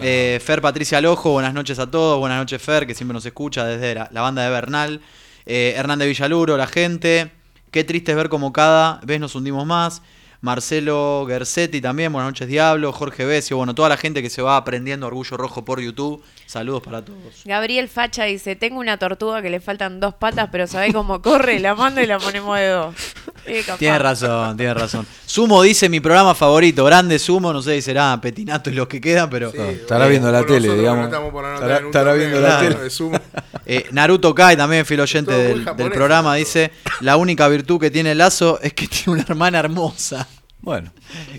[0.00, 2.18] Eh, Fer Patricia Lojo, buenas noches a todos.
[2.20, 5.00] Buenas noches Fer, que siempre nos escucha desde la, la banda de Bernal.
[5.46, 7.30] Eh, Hernández Villaluro, la gente.
[7.70, 10.02] Qué triste es ver como cada vez nos hundimos más.
[10.42, 14.56] Marcelo Gersetti también, buenas noches Diablo, Jorge Besio, bueno, toda la gente que se va
[14.56, 17.42] aprendiendo Orgullo Rojo por YouTube, saludos para todos.
[17.44, 21.60] Gabriel Facha dice, tengo una tortuga que le faltan dos patas, pero sabe cómo corre,
[21.60, 22.94] la mando y la ponemos de dos.
[23.46, 23.78] Eh, capaz.
[23.78, 25.06] Tiene razón, tiene razón.
[25.26, 29.00] Sumo dice mi programa favorito, grande Sumo, no sé si será Petinato y los que
[29.00, 31.08] quedan, pero Sí, No, estará viendo la tele, digamos.
[31.08, 32.76] no Estará- estará viendo la tele.
[33.66, 38.58] eh, Naruto Kai, también fiel oyente del, programa, dice, la única virtud que tiene Lazo
[38.60, 40.26] es que tiene una hermana hermosa.
[40.64, 40.92] Bueno,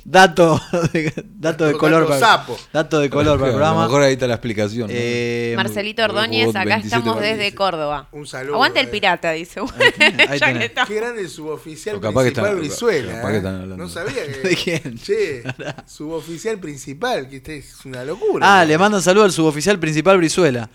[0.04, 0.60] Dato
[0.92, 2.58] de, dato de color para, sapo.
[2.74, 3.84] dato de color para el a lo programa.
[3.86, 4.88] mejor ahí está la explicación.
[4.90, 4.94] ¿no?
[4.94, 8.10] Eh, Marcelito Ordóñez, acá 27 estamos desde Córdoba.
[8.12, 8.90] Un saludo, Aguanta el eh.
[8.90, 9.62] pirata, dice.
[9.62, 10.86] ahí Ya que está.
[10.86, 13.14] Qué grande el suboficial principal Brizuela.
[13.14, 13.38] capaz que ¿eh?
[13.38, 13.78] están hablando.
[13.78, 14.50] No sabía que.
[14.50, 14.98] ¿De quién?
[14.98, 15.44] Che,
[15.88, 18.60] suboficial principal, que este es una locura.
[18.60, 20.70] Ah, le mandan saludo al suboficial principal Brizuela.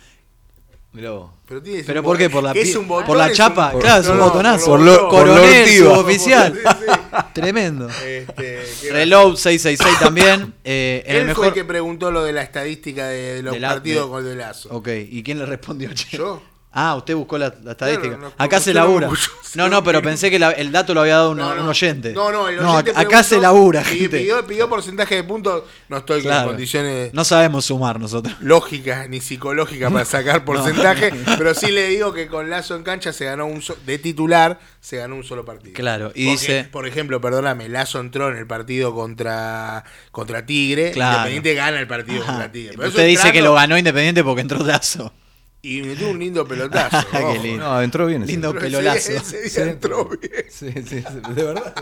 [0.92, 1.30] Mirá vos.
[1.46, 2.30] Pero, ¿Pero un por qué?
[2.30, 3.72] ¿Por la es un botón, por la es un- chapa?
[3.78, 4.66] Claro, es un botonazo.
[4.66, 6.54] Por lo- por lo Coronel, suboficial.
[6.58, 6.97] Sí, sí.
[7.32, 7.88] Tremendo.
[8.04, 10.54] Este, Reload 666 también.
[10.64, 11.46] eh, en Él el fue mejor.
[11.48, 14.26] el que preguntó lo de la estadística de, de los De la- partidos de- con
[14.26, 14.68] el lazo.
[14.72, 15.90] Ok, ¿y quién le respondió?
[15.94, 16.16] che?
[16.16, 16.42] ¿Yo?
[16.70, 18.09] Ah, usted buscó la, la estadística.
[18.16, 19.09] Claro, no, acá se labura.
[19.54, 21.62] No, no, pero pensé que la- el dato lo había dado una- No, no.
[21.62, 22.12] un oyente.
[22.12, 24.18] No, no, el oyente acá, preguntó- se labura, gente.
[24.18, 25.62] Pidió, pidió porcentaje de puntos.
[25.88, 26.42] No estoy Claro.
[26.42, 28.37] en condiciones No sabemos sumar nosotros.
[28.40, 33.14] lógicas ni psicológicas para sacar porcentaje, pero sí le digo que con Lazo en cancha
[33.14, 35.72] se ganó un so- de titular, se ganó un solo partido.
[35.74, 40.92] Claro, y Porque, dice- por ejemplo, perdóname, Lazo entró en el partido contra contra Tigre,
[40.92, 41.16] Claro.
[41.28, 42.33] Independiente gana el partido Ajá.
[42.33, 42.74] contra Tigre.
[42.76, 45.12] Pero Usted dice que lo ganó Independiente porque entró Lazo.
[45.62, 47.06] Y metió un lindo pelotazo.
[47.12, 47.64] Qué lindo.
[47.64, 48.22] No, entró bien.
[48.22, 48.32] ese.
[48.32, 49.12] Lindo ese- pelolazo.
[49.12, 50.32] ese día entró bien.
[50.50, 51.74] Sí, sí, sí, de verdad.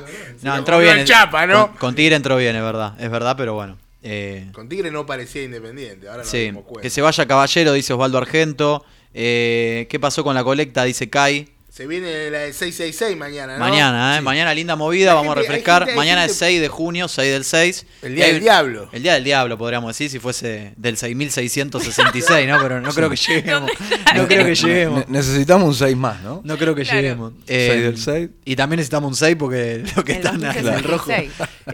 [0.42, 0.98] No, entró bien.
[0.98, 1.68] en chapa, ¿no?
[1.68, 2.94] Con, con Tigre entró bien, es verdad.
[3.00, 3.76] Es verdad, pero bueno.
[4.02, 8.84] Eh, Con Tigre no parecía independiente, ahora sí, que se vaya Caballero, dice Osvaldo Argento.
[9.12, 10.84] Eh, ¿Qué pasó con la colecta?
[10.84, 11.48] Dice Kai.
[11.76, 13.58] Se viene la de 666 mañana, ¿no?
[13.58, 14.18] Mañana, ¿eh?
[14.20, 14.24] Sí.
[14.24, 15.82] Mañana linda movida, vamos gente- a refrescar.
[15.82, 17.84] gente- Mañana gente- es 6 de junio, 6 del 6.
[18.00, 18.88] El día hay- del diablo.
[18.92, 22.62] El día del diablo, podríamos decir, si fuese del 6666, ¿no?
[22.62, 23.70] Pero no creo que lleguemos.
[24.14, 25.00] No creo que lleguemos.
[25.06, 26.40] Ne- necesitamos un 6 más, ¿no?
[26.44, 26.98] No creo que Claro.
[26.98, 27.32] lleguemos.
[27.46, 28.30] Seis del seis.
[28.46, 30.86] Y también necesitamos un 6 porque lo que El están en el 2066.
[30.86, 31.12] rojo.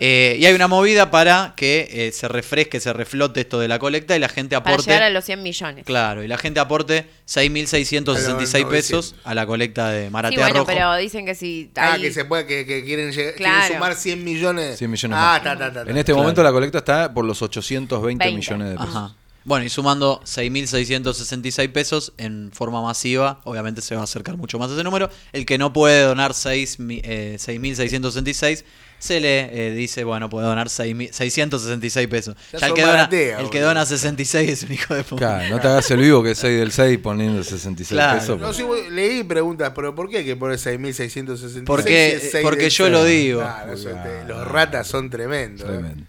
[0.01, 3.79] Eh, y hay una movida para que eh, se refresque, se reflote esto de la
[3.79, 4.91] colecta y la gente Para aporte.
[4.91, 5.85] llegar a los 100 millones.
[5.85, 10.39] Claro, y la gente aporte 6.666 A los pesos a la colecta de Sí, Maratea
[10.39, 10.67] bueno, Rojo.
[10.67, 13.55] pero dicen que si Ah, hay- que se puede, que, que quieren, llegar- Claro.
[13.61, 14.79] quieren sumar 100 millones.
[14.79, 15.43] 100 millones ah, más.
[15.43, 15.83] ta, ta, ta.
[15.91, 16.23] En este Claro.
[16.23, 18.37] momento la colecta está por los 820 20.
[18.37, 18.97] millones de pesos.
[18.97, 19.15] Ajá.
[19.45, 24.71] Bueno, y sumando 6.666 pesos en forma masiva, obviamente se va a acercar mucho más
[24.71, 25.11] a ese número.
[25.33, 28.65] El que no puede donar 6, mi- eh, 6.666,
[29.03, 32.37] se le eh, dice, bueno, puede donar 6.000 666 pesos.
[32.53, 35.19] Ya Ya el que, dona, baratea, el que dona 66 es un hijo de puta.
[35.39, 38.21] Claro, no te hagas el vivo que es 6 del 6 poniendo 66 Claro.
[38.21, 38.39] pesos.
[38.41, 41.65] No, sí, voy- leí preguntas, pero ¿por qué hay que poner 6.666?
[41.67, 43.23] Porque- si porque yo lo seis?
[43.25, 43.41] digo.
[43.41, 45.69] Claro, eso te- los ratas son tremendos.
[45.69, 45.73] ¿eh?
[45.73, 46.05] Tremendo.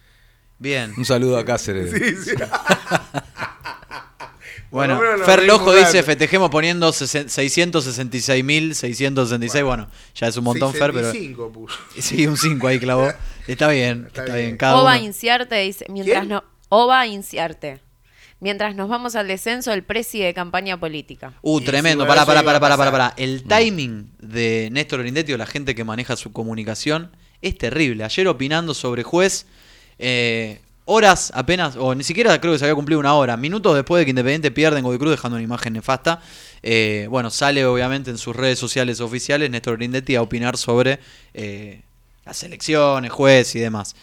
[0.60, 0.94] Bien.
[0.96, 1.92] Un saludo a Cáceres.
[1.92, 2.36] Sí, sí.
[4.74, 9.64] Bueno, Fer Lojo dice, festejemos poniendo sesen- 666.666.
[9.64, 11.12] Bueno, ya es un montón, Fer, pero...
[11.12, 11.78] 65 puso.
[12.00, 13.12] Sí, un 5 ahí clavó.
[13.48, 14.48] Está bien, Está está, bien.
[14.48, 14.58] bien.
[14.58, 15.06] Cada Oba uno.
[15.06, 16.30] Inciarte dice, mientras ¿Quién?
[16.30, 17.80] no Oba Inciarte.
[18.40, 21.34] Mientras nos vamos al descenso, el presi de campaña política.
[21.44, 22.06] Uh, Y tremendo.
[22.06, 23.14] Pará, pará, pará, pará, pará.
[23.16, 28.04] El timing de Néstor Grindetti o la gente que maneja su comunicación es terrible.
[28.04, 29.46] Ayer opinando sobre juez,
[29.98, 34.02] eh, horas apenas, o ni siquiera creo que se había cumplido una hora, minutos después
[34.02, 36.22] de que Independiente pierde en Godoy Cruz dejando una imagen nefasta.
[36.62, 41.00] eh, bueno, sale obviamente en sus redes sociales oficiales Néstor Grindetti a opinar sobre
[41.34, 41.82] eh,
[42.26, 43.96] las elecciones, juez y demás.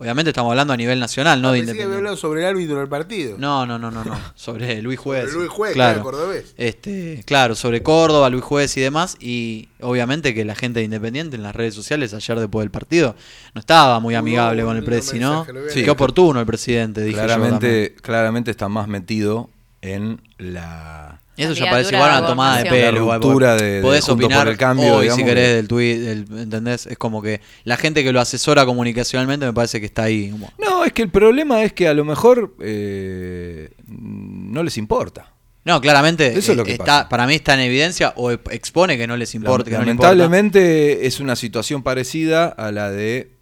[0.00, 1.96] Obviamente estamos hablando a nivel nacional, no de que había Independiente.
[1.96, 3.36] hablado sobre el árbitro del partido.
[3.36, 4.16] No, no, no, no, no.
[4.36, 5.24] Sobre Luis Juez.
[5.24, 6.54] Sobre Luis Juez, claro, cordobés.
[6.56, 9.16] Este, claro, sobre Córdoba, Luis Juez y demás.
[9.18, 13.16] Y obviamente que la gente de Independiente en las redes sociales ayer después del partido
[13.54, 15.44] no estaba muy amigable con el presi, ¿no?
[15.68, 17.24] Sí, qué oportuno el presidente, dije yo.
[17.24, 19.50] Claramente, claramente está más metido
[19.82, 23.06] en la Eso ya parece igual a una tomada de pelo.
[23.08, 25.54] La ruptura de- de podés Juntos por opinar el Cambio, hoy, digamos, si querés, que-
[25.54, 26.86] del tuit, del- ¿entendés?
[26.86, 30.30] Es como que la gente que lo asesora comunicacionalmente me parece que está ahí.
[30.30, 35.32] como- No, es que el problema es que a lo mejor eh, no les importa.
[35.64, 37.08] No, claramente Eso es lo eh, que está, pasa.
[37.10, 39.70] para mí está en evidencia o expone que no les importa.
[39.70, 40.14] que no le importa.
[40.14, 43.32] Lamentablemente es una situación parecida a la de...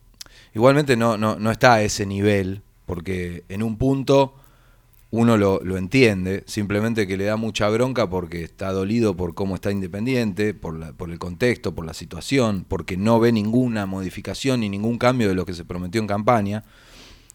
[0.54, 4.35] Igualmente no, no, no está a ese nivel, porque en un punto
[5.16, 9.55] uno lo, lo entiende, simplemente que le da mucha bronca porque está dolido por cómo
[9.55, 14.61] está Independiente, por, la- por el contexto, por la situación, porque no ve ninguna modificación
[14.61, 16.64] ni ningún cambio de lo que se prometió en campaña.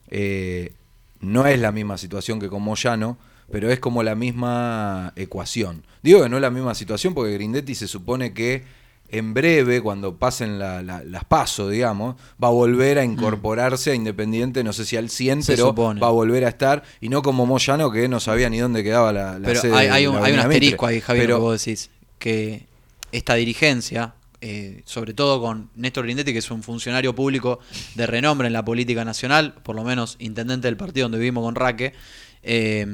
[0.09, 0.73] Eh,
[1.19, 3.17] no es la misma situación que con Moyano,
[3.51, 5.83] pero es como la misma ecuación.
[6.03, 8.63] Digo que no es la misma situación porque Grindetti se supone que
[9.11, 13.95] en breve, cuando pasen la- la- las pasos, digamos, va a volver a incorporarse a
[13.95, 15.41] Independiente, no sé si al 100, Mm.
[15.43, 15.99] Se pero supone.
[15.99, 19.11] va a volver a estar, y no como Moyano que no sabía ni dónde quedaba
[19.13, 21.89] la, la Pero sede hay, hay un, hay asterisco ahí, Javier, Pero- que vos decís.
[22.19, 22.65] Que
[23.11, 27.59] esta dirigencia, eh, sobre todo con Néstor Grindetti, que es un funcionario público
[27.95, 31.55] de renombre en la política nacional, por lo menos intendente del partido donde vivimos con
[31.55, 31.93] Raque,
[32.43, 32.85] eh,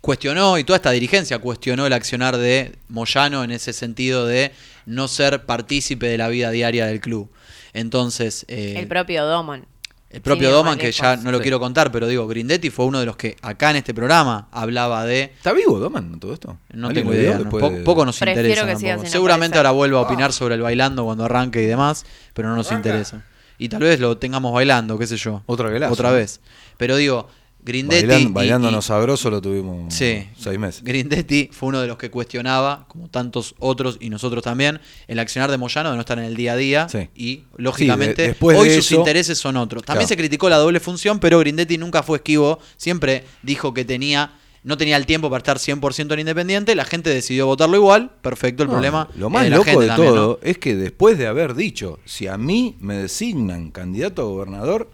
[0.00, 4.52] cuestionó, y toda esta dirigencia cuestionó el accionar de Moyano en ese sentido de
[4.86, 7.30] no ser partícipe de la vida diaria del club.
[7.74, 9.66] Entonces, eh, El propio Doman.
[10.08, 11.42] el propio Doman, que ya no lo Sí.
[11.42, 15.04] quiero contar, pero digo, Grindetti fue uno de los que acá en este programa hablaba
[15.04, 16.56] de ¿Está vivo Doman en todo esto?
[16.72, 17.32] no ¿Alguien tengo idea.
[17.34, 18.66] no, después po- de- Poco nos Prefiero interesa.
[18.66, 22.48] que siga Seguramente ahora vuelva a opinar sobre el bailando cuando arranque y demás, pero
[22.48, 22.88] no nos ¿Arranca?
[22.88, 23.24] interesa.
[23.58, 25.42] Y tal vez lo tengamos bailando, qué sé yo.
[25.46, 26.40] Otro velazo, Otra vez.
[26.76, 27.28] Pero digo,
[27.66, 28.28] Grindetti.
[28.30, 30.26] Bailándonos y- sabroso lo tuvimos Sí.
[30.38, 30.82] seis meses.
[30.84, 35.50] Grindetti fue uno de los que cuestionaba, como tantos otros y nosotros también, el accionar
[35.50, 36.88] de Moyano de no estar en el día a día.
[36.88, 37.08] Sí.
[37.14, 39.82] Y lógicamente, Sí, de- después hoy de sus eso- intereses son otros.
[39.82, 40.08] También Claro.
[40.08, 42.60] se criticó la doble función, pero Grindetti nunca fue esquivo.
[42.76, 44.32] Siempre dijo que tenía.
[44.62, 48.64] No tenía el tiempo para estar 100% en Independiente, la gente decidió votarlo igual, perfecto,
[48.64, 50.20] el No, problema Lo es más de la loco gente de también, ¿no?
[50.20, 54.90] todo es que después de haber dicho, si a mí me designan candidato a gobernador,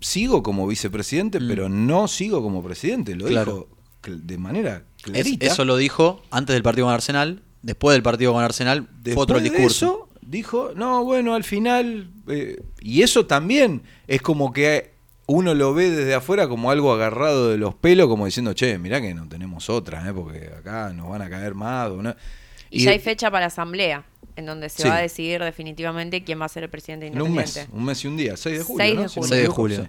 [0.00, 1.48] sigo como vicepresidente, Mm.
[1.48, 3.14] pero no sigo como presidente.
[3.14, 3.68] Lo Claro.
[4.02, 5.46] dijo de manera Es- clarita.
[5.46, 9.22] eso lo dijo antes del partido con Arsenal, después del partido con Arsenal fue Después
[9.24, 9.86] otro el de discurso.
[9.86, 12.10] eso, dijo, no, bueno, al final...
[12.28, 14.92] eh, y eso también es como que
[15.26, 19.00] uno lo ve desde afuera como algo agarrado de los pelos, como diciendo, che, mirá
[19.00, 20.12] que no tenemos otra, ¿eh?
[20.14, 21.90] porque acá nos van a caer más.
[21.90, 22.14] no".
[22.70, 24.04] Y, ya hay fecha para la asamblea,
[24.38, 24.88] en donde se Sí.
[24.88, 27.76] va a decidir definitivamente quién va a ser el presidente En un mes, independiente.
[27.76, 28.84] un mes y un día, 6 de julio.
[28.86, 29.00] 6 ¿no?
[29.00, 29.22] de no julio.
[29.22, 29.82] me 6 de julio.
[29.82, 29.88] sí.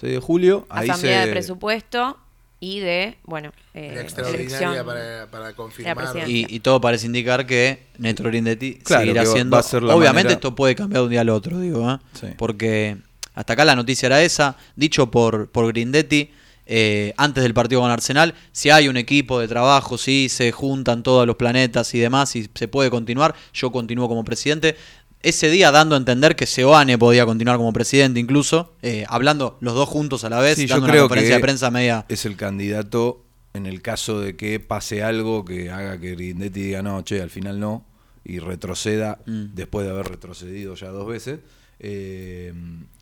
[0.00, 1.26] 6 de julio, ahí Asamblea se...
[1.26, 2.18] de presupuesto
[2.60, 4.86] y de, bueno, eh, La extraordinaria elección.
[4.86, 6.28] para, para confirmar.
[6.28, 9.54] Y, y todo parece indicar que Néstor Grindetti Claro, seguirá siendo.
[9.54, 11.90] va a ser la obviamente manera- esto puede cambiar de un día al otro, digo,
[11.90, 11.98] ¿eh?
[12.14, 12.26] Sí.
[12.36, 12.96] porque
[13.34, 16.30] hasta acá la noticia era esa, dicho por, por Grindetti.
[16.68, 21.02] Eh, antes del partido con Arsenal, si hay un equipo de trabajo, si se juntan
[21.02, 24.76] todos los planetas y demás, y se puede continuar, yo continúo como presidente.
[25.20, 29.74] Ese día dando a entender que Seoane podía continuar como presidente incluso, eh, hablando los
[29.74, 32.06] dos juntos a la vez, Sí, yo dando una creo conferencia que de prensa media...
[32.08, 36.82] es el candidato en el caso de que pase algo que haga que Grindetti diga
[36.82, 37.84] no, che, al final no,
[38.24, 39.54] y retroceda Mm.
[39.54, 41.40] después de haber retrocedido ya dos veces.
[41.80, 42.52] Eh,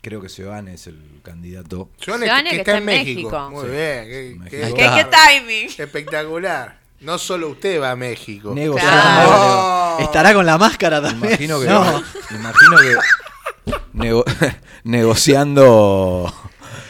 [0.03, 1.89] creo que Seoane es el candidato.
[2.05, 3.31] Joane, que, que está, está en México.
[3.31, 3.51] México.
[3.51, 3.71] Muy Sí.
[3.71, 4.45] bien.
[4.45, 5.69] qué- qué- ¿Qué, qué timing?
[5.79, 6.79] espectacular.
[7.01, 8.55] No solo usted va a México.
[8.55, 8.93] Negociando.
[9.01, 9.99] Claro.
[10.01, 11.33] Estará con la máscara también.
[11.35, 12.03] Imagino que, No.
[12.31, 14.25] imagino que nego-
[14.85, 16.33] negociando.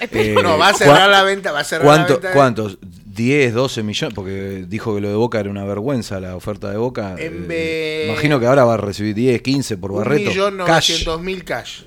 [0.01, 2.29] eh, No, va a cerrar la venta, va a cerrar ¿cuánto- la venta.
[2.29, 2.79] de- ¿Cuántos?
[3.17, 6.77] 10, 12 millones, porque dijo que lo de Boca era una vergüenza la oferta de
[6.77, 7.17] Boca.
[7.19, 10.31] En Eh, imagino que ahora va a recibir 10, 15 por Un Barreto.
[10.31, 10.69] millón Cash.
[10.69, 11.83] novecientos mil cash.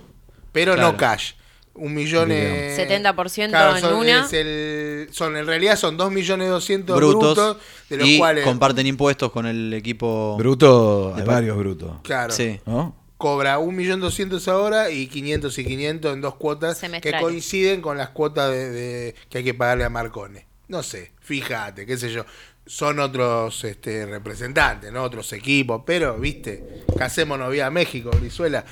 [0.51, 0.91] Pero Claro.
[0.91, 1.33] no cash.
[1.75, 4.25] Un millón eh, 70% claro, en son, una.
[4.25, 7.57] es el- son, en realidad son dos millones doscientos brutos, brutos,
[7.89, 10.35] de los y cuales comparten impuestos con el equipo.
[10.37, 11.91] Bruto, hay De- varios brutos.
[12.03, 12.59] claro, Sí.
[12.65, 12.97] ¿No?
[13.17, 17.21] cobra un millón doscientos ahora y 500 y 500 en dos cuotas que Semestrales.
[17.21, 20.47] coinciden con las cuotas de, de- que hay que pagarle a Marcone.
[20.69, 22.25] No sé, fíjate, qué sé yo.
[22.65, 25.03] Son otros este, representantes, ¿no?
[25.03, 28.65] Otros equipos, pero, viste, casémonos vía México, Brizuela.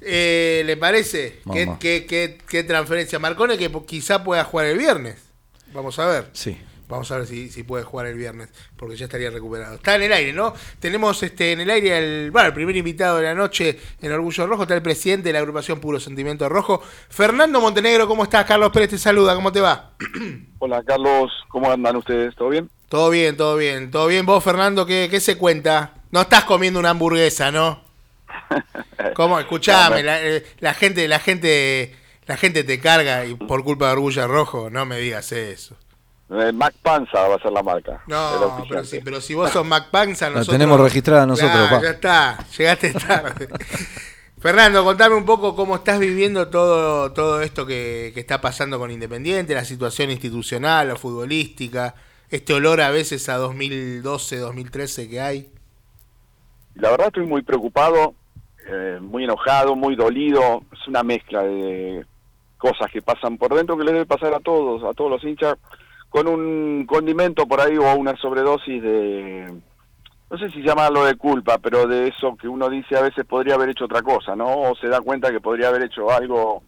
[0.00, 1.40] Eh, ¿Le parece?
[1.52, 3.20] ¿Qué, qué, qué, qué transferencia?
[3.20, 5.18] Marcone que quizá pueda jugar el viernes.
[5.72, 6.30] Vamos a ver.
[6.32, 6.58] Sí.
[6.90, 9.76] Vamos a ver si, si puede jugar el viernes, porque ya estaría recuperado.
[9.76, 10.52] Está en el aire, ¿no?
[10.80, 14.46] Tenemos este en el aire el, bueno, el primer invitado de la noche en Orgullo
[14.48, 16.82] Rojo, está el presidente de la agrupación Puro Sentimiento Rojo.
[17.08, 18.44] Fernando Montenegro, ¿cómo estás?
[18.44, 19.92] Carlos Pérez te saluda, ¿cómo te va?
[20.58, 22.34] Hola Carlos, ¿cómo andan ustedes?
[22.34, 22.68] ¿Todo bien?
[22.88, 23.92] Todo bien, todo bien.
[23.92, 24.84] ¿Todo bien vos, Fernando?
[24.84, 25.94] ¿Qué, qué se cuenta?
[26.10, 27.84] No estás comiendo una hamburguesa, ¿no?
[29.14, 29.38] ¿Cómo?
[29.38, 31.94] Escuchame, la, eh, la gente, la gente,
[32.26, 35.76] la gente te carga y por culpa de Orgullo Rojo, no me digas eso.
[36.32, 38.02] Eh, Mac Panza va a ser la marca.
[38.06, 40.58] No, pero si, pero si vos sos Mac Panza, La nosotros...
[40.58, 41.82] tenemos registrada nosotros, Claro, pa.
[41.82, 43.48] ya está, llegaste tarde.
[44.38, 48.90] Fernando, contame un poco cómo estás viviendo todo, todo esto que, que está pasando con
[48.90, 51.94] Independiente, la situación institucional o futbolística,
[52.30, 55.50] este olor a veces a 2012, 2013 que hay.
[56.76, 58.14] La verdad estoy muy preocupado,
[58.66, 60.62] eh, muy enojado, muy dolido.
[60.72, 62.06] Es una mezcla de
[62.56, 65.56] cosas que pasan por dentro que le debe pasar a todos, a todos los hinchas,
[66.10, 69.60] con un condimento por ahí o una sobredosis de,
[70.30, 73.54] no sé si llamarlo de culpa, pero de eso que uno dice a veces podría
[73.54, 74.46] haber hecho otra cosa, ¿no?
[74.46, 76.62] O se da cuenta que podría haber hecho algo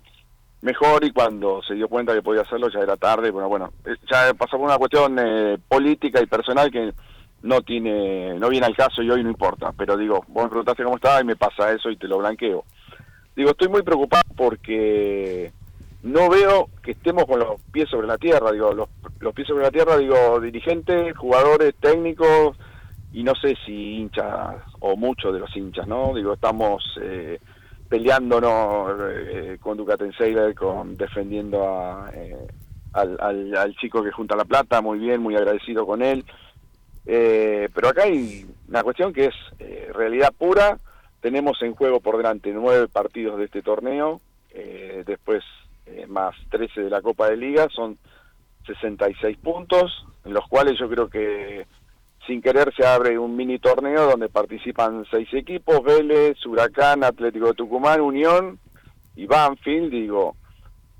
[0.63, 3.31] mejor y cuando se dio cuenta que podía hacerlo ya era tarde.
[3.31, 6.93] Bueno, bueno, eh, ya por una cuestión eh, política y personal que
[7.43, 9.73] no tiene, no viene al caso y hoy no importa.
[9.77, 12.65] Pero digo, vos me preguntaste cómo estaba y me pasa eso y te lo blanqueo.
[13.37, 15.53] Digo, estoy muy preocupado porque
[16.03, 18.51] no veo que estemos con los pies sobre la tierra.
[18.53, 18.89] Digo, los,
[19.21, 22.57] los pies sobre la tierra, digo, dirigentes, jugadores, técnicos
[23.13, 26.15] y no sé si hinchas o muchos de los hinchas, ¿no?
[26.15, 27.39] Digo, estamos eh,
[27.89, 32.37] peleándonos eh, con Ducatenseider, con defendiendo a, eh,
[32.95, 36.25] al, al, al chico que junta la plata, muy bien, muy agradecido con él.
[37.05, 40.79] Eh, pero acá hay una cuestión que es eh, realidad pura.
[41.21, 45.45] Tenemos en juego por delante nueve partidos de este torneo, eh, después
[45.87, 47.99] eh, más 13 de la Copa de Liga, son
[48.67, 51.67] 66 puntos, en los cuales yo creo que
[52.27, 57.55] sin querer se abre un mini torneo donde participan seis equipos, Vélez, Huracán, Atlético de
[57.55, 58.59] Tucumán, Unión
[59.17, 60.37] y Banfield, digo.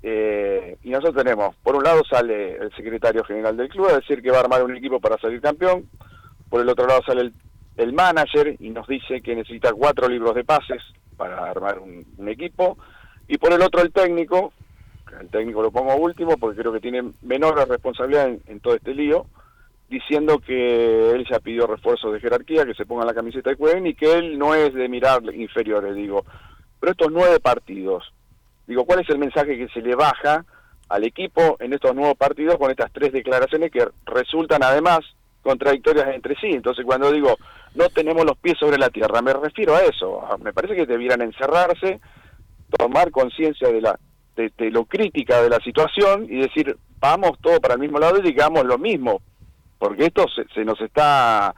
[0.01, 4.21] Eh, y nosotros tenemos, por un lado sale el secretario general del club a decir
[4.21, 5.87] que va a armar un equipo para salir campeón,
[6.49, 7.33] por el otro lado sale el,
[7.77, 10.83] el manager y nos dice que necesita cuatro libros de pases
[11.15, 12.77] para armar un, un equipo,
[13.29, 14.51] y por el otro el técnico,
[15.19, 19.25] el técnico lo pongo último porque creo que tiene menor responsabilidad en, todo este lío,
[19.89, 23.87] diciendo que él ya pidió refuerzos de jerarquía, que se pongan la camiseta y jueguen
[23.87, 26.25] y que él no es de mirar inferiores, digo.
[26.79, 28.11] Pero estos nueve partidos,
[28.67, 30.45] digo, ¿cuál es el mensaje que se le baja
[30.89, 34.99] al equipo en estos nuevos partidos con estas tres declaraciones que resultan además
[35.41, 36.47] contradictorias entre sí?
[36.47, 37.37] Entonces cuando digo,
[37.75, 40.21] no tenemos los pies sobre la tierra, me refiero a eso.
[40.43, 41.99] Me parece que debieran encerrarse,
[42.77, 43.99] tomar conciencia de la
[44.35, 48.21] de, lo crítica de la situación y decir, vamos todo para el mismo lado y
[48.21, 49.21] digamos lo mismo,
[49.77, 51.53] porque esto se, se nos está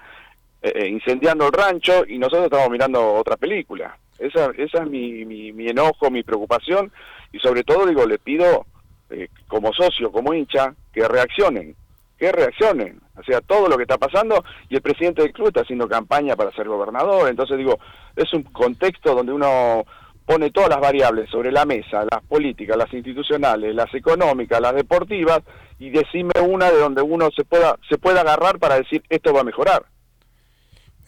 [0.62, 3.98] eh, incendiando el rancho y nosotros estamos mirando otra película.
[4.18, 6.92] Esa, esa es mi, mi, mi enojo, mi preocupación
[7.32, 8.66] y sobre todo digo, le pido
[9.10, 11.76] eh, como socio, como hincha, que reaccionen,
[12.18, 13.00] que reaccionen.
[13.18, 16.36] O sea, todo lo que está pasando y el presidente del club está haciendo campaña
[16.36, 17.30] para ser gobernador.
[17.30, 17.78] Entonces digo,
[18.16, 19.86] es un contexto donde uno
[20.26, 25.42] pone todas las variables sobre la mesa, las políticas, las institucionales, las económicas, las deportivas,
[25.78, 29.42] y decime una de donde uno se pueda, se pueda agarrar para decir esto va
[29.42, 29.86] a mejorar.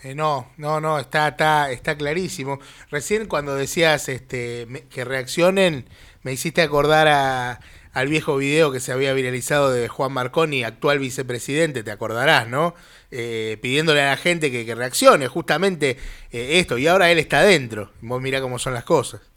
[0.03, 2.59] Eh, no, no, no, está, está, está clarísimo.
[2.91, 5.89] Recién cuando decías este, que reaccionen,
[6.22, 7.59] me hiciste acordar a,
[7.97, 12.75] al viejo video que se había viralizado de Juan Marconi, actual vicepresidente, te acordarás, ¿no?
[13.09, 15.97] Eh, pidiéndole a la gente que, reaccione, justamente
[16.31, 17.89] eh, esto, y ahora él está adentro.
[18.01, 19.27] Vos mirá cómo son las cosas.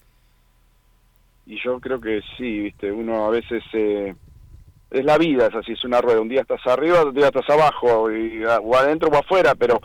[1.47, 4.15] Y yo creo que sí, viste, uno a veces eh,
[4.91, 7.49] es la vida, es así, es una rueda, un día estás arriba, otro día estás
[7.49, 9.81] abajo, y, o adentro o afuera, pero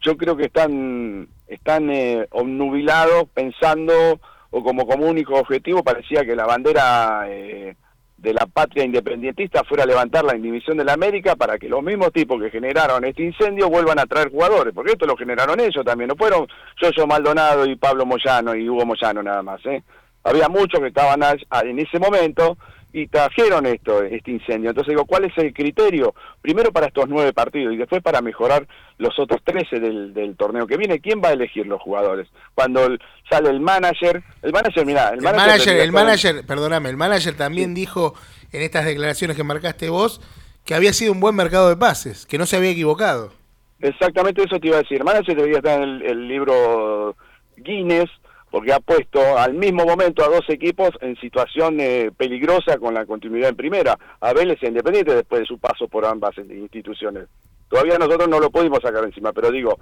[0.00, 6.34] yo creo que están, están eh, obnubilados pensando, o como, como único objetivo parecía que
[6.34, 7.76] la bandera eh,
[8.18, 11.82] de la patria independientista fuera a levantar la indivisión de la América para que los
[11.82, 15.84] mismos tipos que generaron este incendio vuelvan a traer jugadores, porque esto lo generaron ellos
[15.84, 16.46] también, no fueron
[16.82, 19.82] Yoyo Maldonado y Pablo Moyano y Hugo Moyano nada más, ¿eh?
[20.24, 22.58] había muchos que estaban en ese momento
[22.92, 24.70] y trajeron esto, este incendio.
[24.70, 26.14] Entonces digo, ¿cuál es el criterio?
[26.40, 28.66] Primero para estos nueve partidos y después para mejorar
[28.96, 30.98] los otros trece del, del torneo que viene.
[31.00, 32.28] ¿Quién va a elegir los jugadores?
[32.54, 36.96] Cuando el- sale el manager, el manager, mirá, el El manager, el manager, perdóname, el
[36.96, 38.14] manager también dijo
[38.52, 40.20] en estas declaraciones que marcaste vos
[40.64, 43.32] que había sido un buen mercado de pases, que no se había equivocado.
[43.80, 44.98] Exactamente eso te iba a decir.
[44.98, 47.16] El manager debería estar en el, el libro
[47.58, 48.10] Guinness
[48.50, 53.06] porque ha puesto al mismo momento a dos equipos en situación eh, peligrosa con la
[53.06, 53.98] continuidad en primera.
[54.20, 57.28] A Vélez e Independiente después de su paso por ambas instituciones.
[57.68, 59.78] Todavía nosotros no lo pudimos sacar encima, pero digo,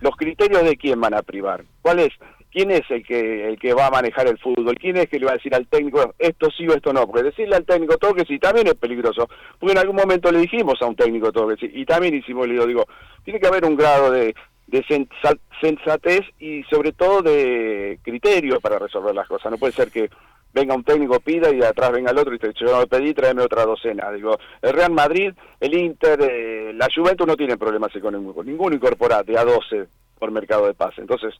[0.00, 1.64] los criterios de quién van a privar.
[1.80, 2.10] ¿Cuál es?
[2.50, 4.76] ¿Quién es el que el que va a manejar el fútbol?
[4.78, 7.06] ¿Quién es que le va a decir al técnico esto sí o esto no?
[7.06, 9.26] Porque decirle al técnico todo que sí también es peligroso.
[9.58, 12.46] Porque en algún momento le dijimos a un técnico todo que sí y también hicimos
[12.46, 12.84] le digo,
[13.24, 14.34] tiene que haber un grado de
[14.66, 19.50] de sensa- sensatez y sobre todo de criterio para resolver las cosas.
[19.52, 20.08] No puede ser que
[20.54, 22.86] venga un técnico, pida y de atrás venga el otro y te dice, yo no
[22.86, 24.10] pedí, tráeme otra docena.
[24.12, 28.44] Digo, el Real Madrid, el Inter, eh, la Juventus no tienen problemas económicos.
[28.44, 29.86] Ninguno incorpora de a 12
[30.18, 31.00] por mercado de pase.
[31.00, 31.34] Entonces,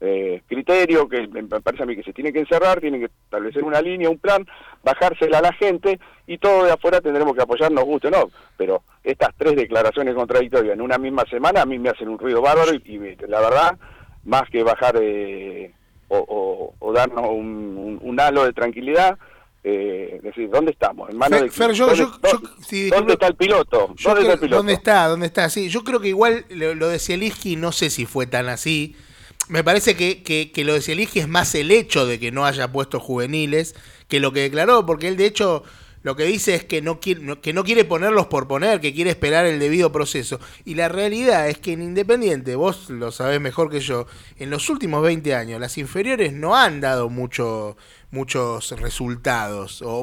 [0.00, 3.64] eh, criterio que me parece a mí que se tiene que encerrar, tiene que establecer
[3.64, 4.46] una línea, un plan,
[4.84, 8.30] bajársela a la gente y todo de afuera tendremos que apoyar, nos guste o no.
[8.56, 12.40] Pero estas tres declaraciones contradictorias en una misma semana a mí me hacen un ruido
[12.40, 13.76] bárbaro y, y la verdad,
[14.24, 15.72] más que bajar eh,
[16.08, 19.18] o, o- o darnos un, un- un halo de tranquilidad,
[19.64, 21.10] eh, es decir, ¿dónde estamos?
[21.10, 23.12] En manos Fer- de Fer, yo- ¿dónde, yo- dónde- yo- sí, ¿dónde disculpe.
[23.14, 23.78] está el piloto?
[23.78, 24.56] ¿Dónde está el creo- piloto?
[24.56, 25.06] ¿Dónde está?
[25.08, 25.50] ¿Dónde está?
[25.50, 28.94] Sí, yo creo que igual lo, lo de Zielinski no sé si fue tan así.
[29.48, 30.82] Me parece que, que, que lo de
[31.20, 33.74] es más el hecho de que no haya puesto juveniles
[34.08, 35.64] que lo que declaró, porque él de hecho
[36.02, 39.10] lo que dice es que no quiere, que no quiere ponerlos por poner, que quiere
[39.10, 40.38] esperar el debido proceso.
[40.64, 44.06] Y la realidad es que en Independiente, vos lo sabés mejor que yo,
[44.38, 47.76] en los últimos 20 años las inferiores no han dado mucho
[48.10, 50.00] muchos resultados o-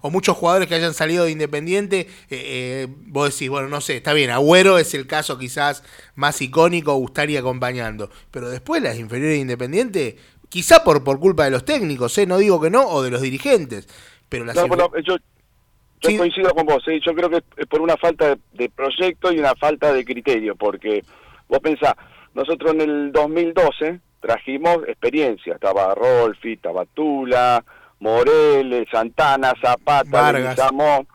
[0.00, 3.96] o muchos jugadores que hayan salido de Independiente, eh, eh, vos decís, bueno, no sé,
[3.96, 5.82] está bien, Agüero es el caso quizás
[6.14, 10.16] más icónico, gustaría acompañando, pero después las inferiores de Independiente,
[10.50, 12.26] quizá por, por culpa de los técnicos, ¿eh?
[12.26, 13.88] no digo que no, o de los dirigentes,
[14.32, 15.16] pero las No, infer- bueno, yo,
[16.00, 16.16] yo Sí.
[16.18, 16.98] coincido con vos, ¿eh?
[17.04, 20.56] yo creo que es por una falta de, de proyecto y una falta de criterio,
[20.56, 21.04] porque
[21.48, 21.94] vos pensás,
[22.34, 27.62] nosotros en el 2012 trajimos experiencia, estaba Rolfi, estaba Tula,
[28.00, 30.42] Moreles, Santana, Zapata, Vargas.
[30.42, 31.06] Leguizamón,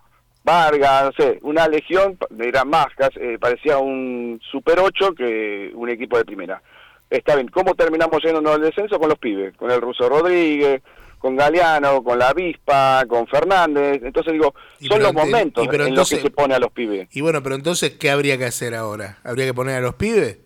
[0.43, 2.87] Vargas, no sé, una legión, eran más,
[3.19, 6.61] eh, parecía un Super 8 que un equipo de primera.
[7.09, 8.99] Está bien, ¿cómo terminamos yéndonos al descenso?
[8.99, 10.81] Con los pibes, con el Ruso Rodríguez,
[11.27, 13.99] con Galeano, con la Avispa, con Fernández.
[14.01, 16.59] Entonces digo, Y son los momentos y pero en entonces- los que se pone a
[16.59, 17.09] los pibes.
[17.11, 19.17] Y bueno, pero entonces, ¿qué habría que hacer ahora?
[19.25, 20.37] ¿Habría que poner a los pibes?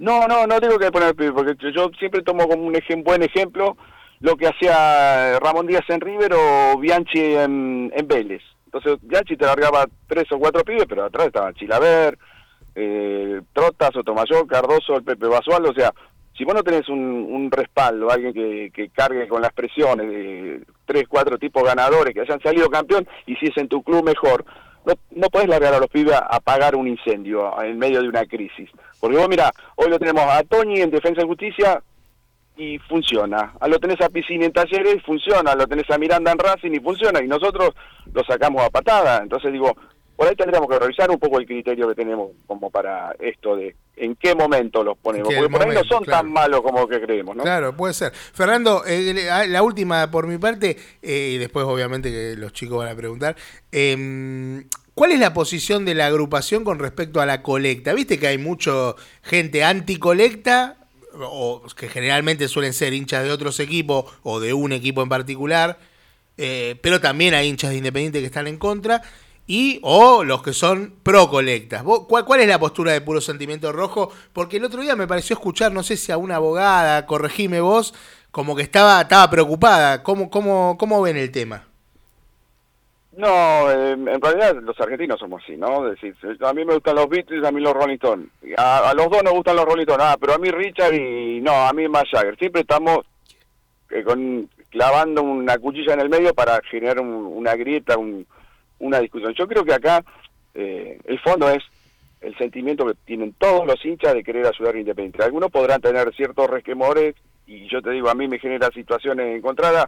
[0.00, 3.04] No, no, no digo que poner el pibe, porque yo- siempre tomo como un ejem-
[3.04, 3.76] buen ejemplo
[4.18, 8.42] lo que hacía Ramón Díaz en River o Bianchi en, en Vélez.
[8.66, 12.18] Entonces, Bianchi te largaba tres o cuatro pibes, pero atrás estaban Chilaver,
[12.74, 15.92] eh, Trota, Sotomayor, Cardoso, el Pepe Basual, o sea,
[16.36, 21.04] si vos no tenés un, respaldo, alguien que, que cargue con las presiones de tres,
[21.08, 24.44] cuatro tipos ganadores que hayan salido campeón y si es en tu club mejor,
[24.84, 28.26] no, no podés largar a los pibes a apagar un incendio en medio de una
[28.26, 28.68] crisis.
[29.00, 31.82] Porque vos mira, hoy lo tenemos a Toñi en Defensa y Justicia
[32.56, 33.54] y funciona.
[33.60, 35.54] A lo tenés a Piscini en Talleres, funciona.
[35.54, 37.22] Lo tenés a Miranda en Racing y funciona.
[37.22, 37.70] Y nosotros
[38.12, 39.20] lo sacamos a patada.
[39.22, 39.76] Entonces digo,
[40.16, 43.74] por ahí tendríamos que revisar un poco el criterio que tenemos como para esto de
[43.96, 45.32] en qué momento los ponemos.
[45.32, 46.22] Porque por ahí no momento, son claro.
[46.22, 47.42] tan malos como que creemos, ¿no?
[47.42, 48.12] Claro, puede ser.
[48.12, 52.78] Fernando, eh, ah, la última por mi parte, eh, y después obviamente que los chicos
[52.78, 53.36] van a preguntar.
[53.72, 57.92] eh, ¿Cuál es la posición de la agrupación con respecto a la colecta?
[57.94, 60.76] Viste que hay mucho gente anticolecta,
[61.18, 65.78] o que generalmente suelen ser hinchas de otros equipos o de un equipo en particular,
[66.36, 69.02] eh, pero también hay hinchas de Independiente que están en contra,
[69.46, 71.82] y o los que son pro colectas.
[71.84, 74.10] ¿Vos- ¿Cuál, cuál es la postura de puro sentimiento rojo?
[74.32, 77.94] Porque el otro día me pareció escuchar, no sé si a una abogada, corregime vos,
[78.30, 80.02] como que estaba, estaba preocupada.
[80.02, 81.64] ¿Cómo, cómo, ¿Cómo ven el tema?
[83.16, 85.86] No, eh, en realidad los argentinos somos así, ¿no?
[85.88, 88.26] Es decir, a mí me gustan los Beatles, a mí los Rolling Stones.
[88.56, 91.52] A, los dos nos gustan los Rolling Stones, ah, pero a mí Richard y no,
[91.52, 92.36] a mí Jagger.
[92.38, 93.06] Siempre estamos
[93.90, 98.26] eh, con, clavando una cuchilla en el medio para generar un- una grieta, un-
[98.78, 99.34] una discusión.
[99.34, 100.04] Yo creo que acá
[100.54, 101.62] eh, el fondo es
[102.20, 105.22] el sentimiento que tienen todos los hinchas de querer ayudar a Independiente.
[105.24, 107.14] Algunos podrán tener ciertos resquemores
[107.46, 109.86] y yo te digo, a mí me genera situaciones encontradas,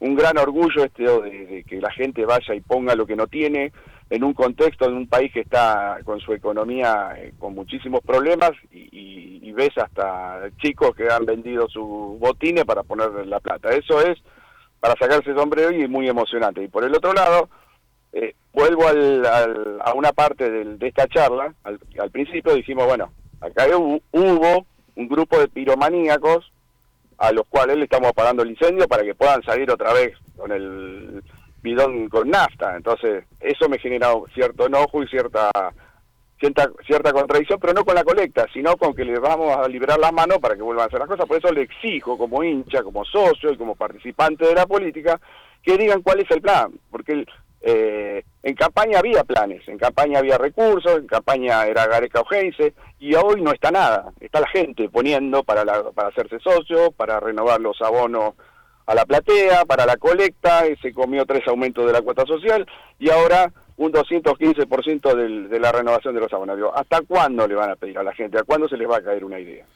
[0.00, 3.72] un gran orgullo este de, que la gente vaya y ponga lo que no tiene
[4.10, 8.52] en un contexto de un país que está con su economía eh, con muchísimos problemas
[8.72, 13.70] y, y- y ves hasta chicos que han vendido sus botines para ponerle la plata.
[13.70, 14.18] Eso es
[14.80, 16.62] para sacarse el sombrero y es muy emocionante.
[16.62, 17.48] Y por el otro lado,
[18.12, 22.86] eh, vuelvo al- al- a una parte del- de esta charla, al, al principio dijimos,
[22.86, 26.50] bueno, acá hu- hubo un grupo de piromaníacos
[27.18, 30.52] a los cuales le estamos apagando el incendio para que puedan salir otra vez con
[30.52, 31.22] el
[31.62, 32.76] bidón con nafta.
[32.76, 35.50] Entonces, eso me genera cierto enojo y cierta
[36.40, 39.98] cierta, cierta contradicción, pero no con la colecta, sino con que les vamos a liberar
[39.98, 41.26] las manos para que vuelvan a hacer las cosas.
[41.26, 45.20] Por eso le exijo como hincha, como socio y como participante de la política,
[45.64, 47.28] que digan cuál es el plan, porque el-
[47.60, 53.14] eh, en campaña había planes, en campaña había recursos, en campaña era Gareca Ojeice, y
[53.14, 57.60] hoy no está nada, está la gente poniendo para, la- para hacerse socio, para renovar
[57.60, 58.34] los abonos
[58.86, 62.66] a la platea, para la colecta, se comió tres aumentos de la cuota social,
[62.98, 66.58] y ahora un 215% del, de la renovación de los abonos.
[66.74, 68.38] ¿Hasta cuándo le van a pedir a la gente?
[68.38, 69.66] ¿A cuándo se les va a caer una idea?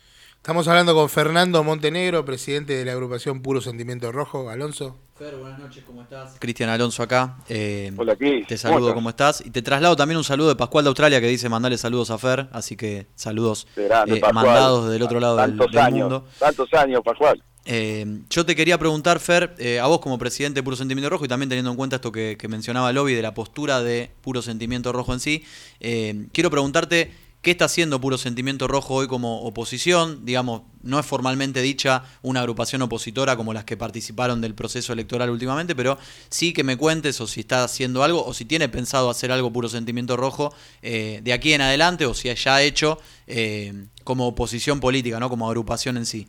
[0.42, 4.50] Estamos hablando con Fernando Montenegro, presidente de la agrupación Puro Sentimiento Rojo.
[4.50, 4.98] Alonso.
[5.16, 6.34] Fer, buenas noches, ¿cómo estás?
[6.40, 7.36] Cristian Alonso acá.
[7.48, 8.48] eh, Hola, Cris.
[8.48, 8.94] Te ¿Cómo saludo, estás?
[8.94, 9.42] ¿cómo estás?
[9.46, 12.18] Y te traslado también un saludo de Pascual de Australia que dice mandarle saludos a
[12.18, 14.44] Fer, así que saludos grande, eh, Pascual.
[14.44, 16.26] mandados del otro lado del, tantos del años, mundo.
[16.40, 17.40] Tantos años, Pascual.
[17.64, 21.24] Eh, yo te quería preguntar, Fer, eh, a vos como presidente de Puro Sentimiento Rojo
[21.24, 24.42] y también teniendo en cuenta esto que, que mencionaba Lobby de la postura de Puro
[24.42, 25.44] Sentimiento Rojo en sí,
[25.78, 27.12] eh, quiero preguntarte
[27.42, 30.24] qué está haciendo Puro Sentimiento Rojo hoy como oposición.
[30.24, 35.28] Digamos, no es formalmente dicha una agrupación opositora como las que participaron del proceso electoral
[35.28, 35.98] últimamente, pero
[36.30, 39.52] sí que me cuentes o si está haciendo algo o si tiene pensado hacer algo
[39.52, 44.28] Puro Sentimiento Rojo eh, de aquí en adelante o si ya ha hecho eh, como
[44.28, 46.28] oposición política, no como agrupación en sí.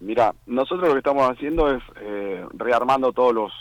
[0.00, 3.52] Mira, nosotros lo que estamos haciendo es eh, rearmando todos los,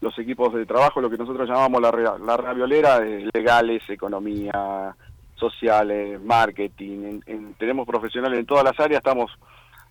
[0.00, 3.00] los equipos de trabajo, lo que nosotros llamamos la, la raviolera,
[3.32, 4.94] legales, economía,
[5.36, 6.98] sociales, marketing.
[7.04, 9.30] en- en- tenemos profesionales en todas las áreas, estamos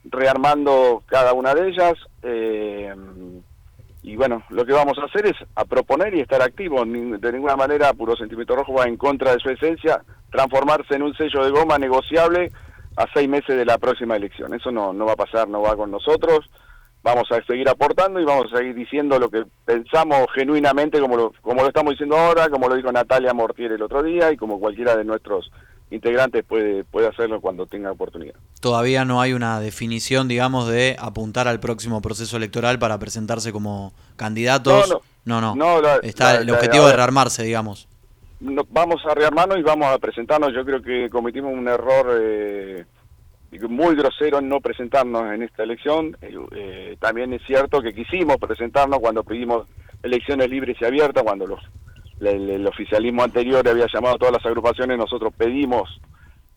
[0.06, 1.94] rearmando cada una de ellas.
[2.24, 2.94] eh,
[4.02, 6.82] y bueno, lo que vamos a hacer es a proponer y estar activos.
[6.86, 11.14] De ninguna manera, Puro Sentimiento Rojo va en contra de su esencia, transformarse en un
[11.16, 12.52] sello de goma negociable
[12.98, 14.54] a seis meses de la próxima elección.
[14.54, 16.50] Eso no, no va a pasar, no va con nosotros.
[17.04, 21.34] Vamos a seguir aportando y vamos a seguir diciendo lo que pensamos genuinamente, como lo,
[21.41, 24.58] como lo estamos diciendo ahora, como lo dijo Natalia Mortier el otro día y como
[24.60, 25.51] cualquiera de nuestros
[25.91, 28.36] integrantes puede, puede hacerlo cuando tenga oportunidad.
[28.62, 33.93] todavía no hay una definición, digamos, de apuntar al próximo proceso electoral para presentarse como
[34.16, 34.89] candidatos.
[35.26, 35.41] No, no.
[35.41, 35.56] no.
[35.56, 35.76] no.
[35.76, 37.88] No, la- Está la- el objetivo de rearmarse, digamos.
[38.39, 40.54] No- vamos a rearmarnos y vamos a presentarnos.
[40.54, 42.86] Yo creo que cometimos un error eh,
[43.70, 46.18] muy grosero en no presentarnos en esta elección.
[46.22, 49.68] Eh, eh, también es cierto que quisimos presentarnos cuando pedimos
[50.01, 51.62] elecciones libres y abiertas, cuando los,
[52.22, 55.99] el, oficialismo anterior había llamado a todas las agrupaciones, nosotros pedimos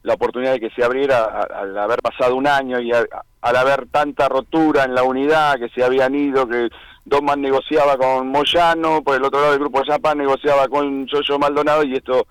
[0.03, 3.05] la oportunidad de que se abriera al haber pasado un año y a-
[3.41, 6.69] al haber tanta rotura en la unidad que se habían ido, que
[7.05, 11.39] Doman negociaba con Moyano, por el otro lado el grupo de Zapán negociaba con Yoyo
[11.39, 12.27] Maldonado y esto,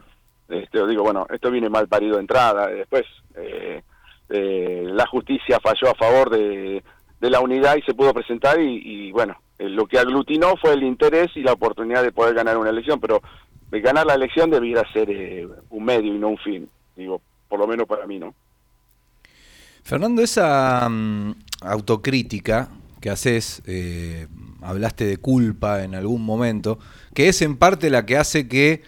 [0.49, 2.68] este, digo, bueno, esto viene mal parido de entrada.
[2.68, 3.03] Después
[3.36, 3.82] eh,
[4.30, 6.84] eh, la justicia falló a favor de,
[7.21, 10.84] de la unidad y se pudo presentar y, bueno, eh, lo que aglutinó fue el
[10.84, 13.21] interés y la oportunidad de poder ganar una elección, pero
[13.71, 17.67] ganar la elección debiera ser eh, un medio y no un fin, digo, por lo
[17.67, 18.34] menos para mí, ¿no?
[19.84, 22.69] Fernando, esa mm, autocrítica
[23.01, 23.61] que haces,
[24.63, 26.80] hablaste de culpa en algún momento,
[27.13, 28.82] que es en parte la que hace que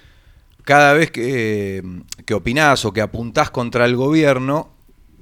[0.64, 1.84] cada vez que,
[2.26, 4.72] que opinás o que apuntás contra el gobierno,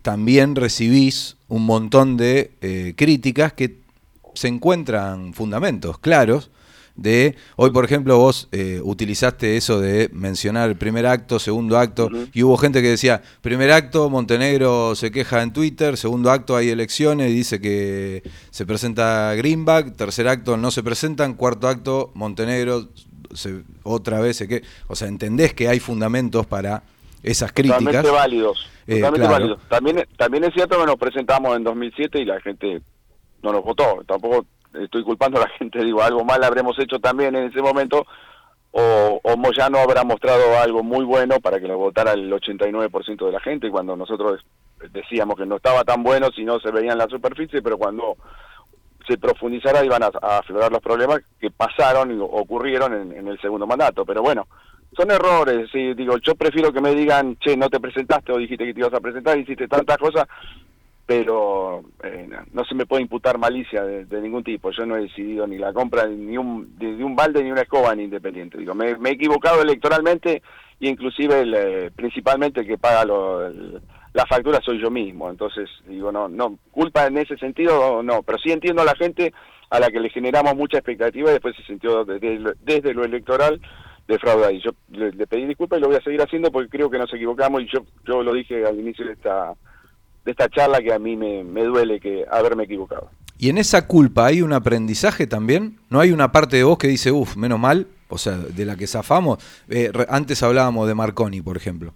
[0.05, 3.79] también recibís un montón de eh, críticas que
[4.35, 6.51] se encuentran fundamentos claros
[6.95, 12.11] de, hoy por ejemplo vos eh, utilizaste eso de mencionar el primer acto, segundo acto,
[12.33, 16.69] y hubo gente que decía, primer acto, Montenegro se queja en Twitter, segundo acto hay
[16.69, 22.89] elecciones y dice que se presenta Greenback, tercer acto no se presentan, cuarto acto, Montenegro
[23.33, 26.83] se, otra vez se que O sea, entendés que hay fundamentos para
[27.25, 27.79] esas críticas.
[27.79, 28.69] Totalmente válidos.
[28.87, 29.33] Eh, totalmente claro.
[29.33, 29.61] válidos.
[29.69, 32.81] También, también es cierto que nos presentamos en 2007 y la gente
[33.41, 34.03] no nos votó.
[34.07, 38.05] Tampoco estoy culpando a la gente, digo, algo mal habremos hecho también en ese momento
[38.77, 43.31] o, o Moyano habrá mostrado algo muy bueno para que lo votara el 89% de
[43.31, 44.45] la gente cuando nosotros
[44.91, 48.17] decíamos que no estaba tan bueno si no se veía en la superficie, pero cuando
[49.07, 53.39] se profundizara iban a, a aflorar los problemas que pasaron y ocurrieron en, en el
[53.39, 54.03] segundo mandato.
[54.03, 54.45] Pero bueno,
[54.95, 58.65] son errores, sí, digo, yo prefiero que me digan, che, no te presentaste o dijiste
[58.65, 60.27] que te ibas a presentar, hiciste tantas cosas,
[61.05, 64.71] pero eh, no, se me puede imputar malicia de, ningún tipo.
[64.71, 67.93] Yo no he decidido ni la compra ni un, de, un balde ni una escoba
[67.93, 68.57] en Independiente.
[68.57, 70.41] Digo, me, he equivocado electoralmente
[70.79, 75.29] y inclusive el, eh, principalmente el que paga lo, la factura soy yo mismo.
[75.29, 79.31] Entonces, digo, no, no, culpa en ese sentido no, pero sí entiendo a la gente
[79.69, 83.61] a la que le generamos mucha expectativa y después se sintió desde, desde lo electoral
[84.07, 84.61] de fraude ahí.
[84.61, 87.61] Yo le, pedí disculpas y lo voy a seguir haciendo porque creo que nos equivocamos
[87.61, 89.53] y yo, yo lo dije al inicio de esta
[90.23, 93.11] de esta charla que a mí me, me duele que haberme equivocado.
[93.37, 95.77] Y en esa culpa hay un aprendizaje también.
[95.89, 98.75] No hay una parte de vos que dice, uff, menos mal, o sea, de la
[98.75, 99.37] que zafamos.
[99.69, 101.93] Eh, antes hablábamos de Marconi, por ejemplo.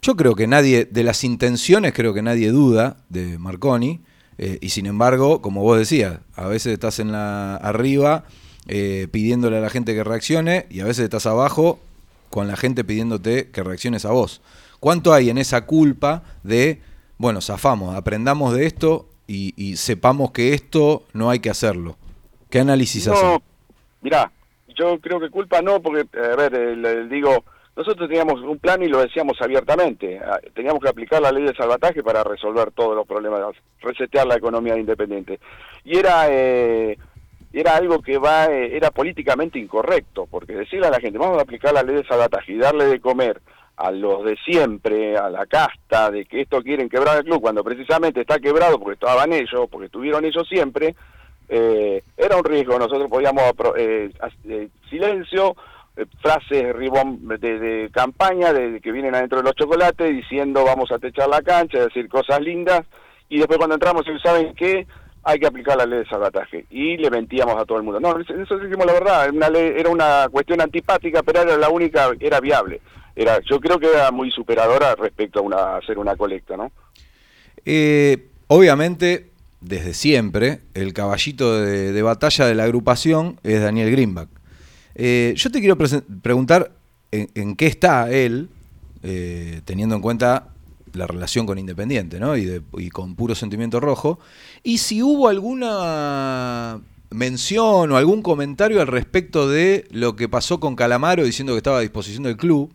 [0.00, 4.00] Yo creo que nadie, de las intenciones, creo que nadie duda de Marconi.
[4.38, 8.24] eh, y sin embargo, como vos decías, a veces estás en la arriba
[8.68, 11.80] eh, pidiéndole a la gente que reaccione y a veces estás abajo
[12.30, 14.40] con la gente pidiéndote que reacciones a vos.
[14.80, 16.80] ¿Cuánto hay en esa culpa de,
[17.16, 21.96] bueno, zafamos, aprendamos de esto y, y sepamos que esto no hay que hacerlo?
[22.50, 23.38] ¿Qué análisis No, hacen?
[24.02, 24.30] mirá,
[24.78, 27.44] yo creo que culpa no, porque, a ver, digo,
[27.76, 30.18] nosotros teníamos un plan y lo decíamos abiertamente.
[30.18, 33.40] Ah, Teníamos que aplicar la ley de salvataje para resolver todos los problemas,
[33.80, 35.40] resetear la economía de Independiente.
[35.84, 36.98] Y era eh,
[37.60, 41.42] era algo que va eh, era políticamente incorrecto, porque decirle a la gente, vamos a
[41.42, 43.40] aplicar la ley de salvataje y darle de comer
[43.76, 47.62] a los de siempre, a la casta, de que esto quieren quebrar el club, cuando
[47.62, 50.96] precisamente está quebrado porque estaban ellos, porque estuvieron ellos siempre,
[51.48, 52.78] eh, era un riesgo.
[52.78, 53.44] Nosotros podíamos
[53.76, 54.10] eh,
[54.44, 55.54] eh, silencio,
[55.96, 60.92] eh, frases ribón de, de campaña de, que vienen adentro de los chocolates diciendo vamos
[60.92, 62.82] a techar la cancha, decir cosas lindas
[63.28, 64.86] y después cuando entramos saben qué
[65.22, 68.00] hay que aplicar la ley de salvataje y le mentíamos a todo el mundo.
[68.00, 72.80] No, eso dijimos la verdad, era una, cuestión antipática, pero era la única, era viable.
[73.14, 76.70] Era, yo creo que era muy superadora respecto a una, hacer una colecta, ¿no?
[77.64, 84.28] Eh, obviamente, desde siempre, el caballito de, batalla de la agrupación es Daniel Greenback.
[84.94, 86.70] Eh, yo te quiero preguntar
[87.10, 88.48] en, en qué está él,
[89.02, 90.48] eh, teniendo en cuenta
[90.94, 92.36] la relación con Independiente, ¿no?
[92.36, 94.18] Y, de- y con puro sentimiento rojo.
[94.62, 96.80] Y si hubo alguna
[97.10, 101.78] mención o algún comentario al respecto de lo que pasó con Calamaro diciendo que estaba
[101.78, 102.70] a disposición del club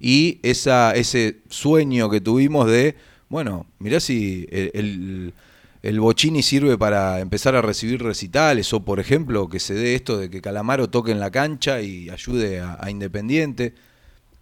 [0.00, 2.96] y esa, ese sueño que tuvimos de,
[3.28, 5.34] bueno, mirá si el,
[5.82, 10.16] el, Bocini sirve para empezar a recibir recitales o, por ejemplo, que se dé esto
[10.16, 13.74] de que Calamaro toque en la cancha y ayude a, a Independiente.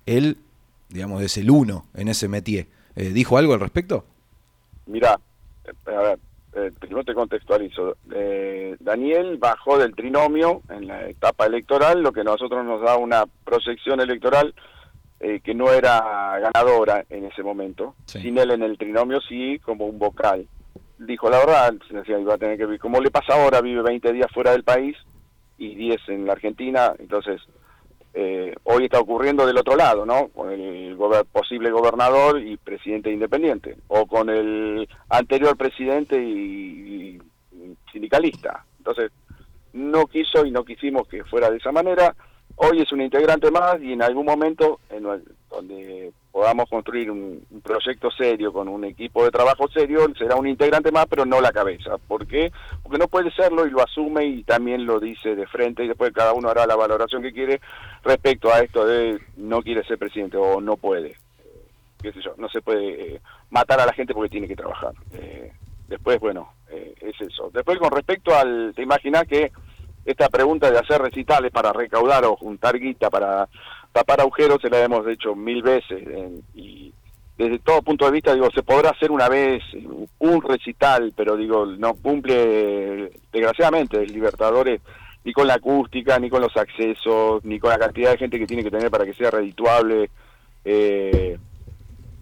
[0.05, 0.37] Él,
[0.89, 2.69] digamos, es el uno en ese métier.
[2.97, 4.05] Eh, ¿Dijo algo al respecto?
[4.87, 5.19] Mira,
[5.87, 6.19] a ver,
[6.55, 7.97] eh, primero te contextualizo.
[8.11, 12.97] Eh, Daniel bajó del trinomio en la etapa electoral, lo que a nosotros nos da
[12.97, 14.55] una proyección electoral
[15.21, 17.95] eh, que no era ganadora en ese momento.
[18.07, 18.23] Sí.
[18.23, 20.49] Sin él en el trinomio, sí, como un vocal.
[20.99, 23.83] Dijo la verdad, se decía, iba a tener que vivir, como le pasa ahora, vive
[23.83, 24.97] 20 días fuera del país
[25.59, 27.43] y 10 en la Argentina, entonces
[28.19, 30.29] eh, hoy está ocurriendo del otro lado, ¿no?
[30.29, 30.97] Con el
[31.31, 37.21] posible gobernador y presidente independiente, o con el anterior presidente y,
[37.53, 38.65] y sindicalista.
[38.79, 39.13] Entonces,
[39.75, 42.17] no quiso y no quisimos que fuera de esa manera.
[42.55, 45.03] Hoy es un integrante más y en algún momento en
[45.51, 50.93] donde podamos construir un, proyecto serio con un equipo de trabajo serio, será un integrante
[50.93, 51.97] más, pero no la cabeza.
[51.97, 52.53] ¿Por qué?
[52.83, 56.13] Porque no puede serlo y lo asume y también lo dice de frente y después
[56.13, 57.63] cada uno hará la valoración que quiere
[58.05, 61.13] respecto a esto de no quiere ser presidente o no puede.
[61.13, 61.69] Eh,
[62.03, 64.93] qué sé yo, no se puede eh, matar a la gente porque tiene que trabajar.
[65.15, 65.51] Eh,
[65.89, 67.51] después, bueno, eh, es eso.
[67.51, 69.53] Después con respecto al, te imaginas que
[70.05, 73.49] esta pregunta de hacer recitales para recaudar o juntar guita para
[73.97, 76.03] tapar agujeros se la hemos hecho mil veces
[76.55, 76.93] y
[77.39, 79.63] desde todo punto de vista digo se podrá hacer una vez
[80.19, 84.83] un recital pero digo no cumple desgraciadamente el Libertadores
[85.27, 88.47] ni con la acústica, ni con los accesos, ni con la cantidad de gente que
[88.47, 90.09] tiene que tener para que sea redituable.
[90.65, 91.37] Eh,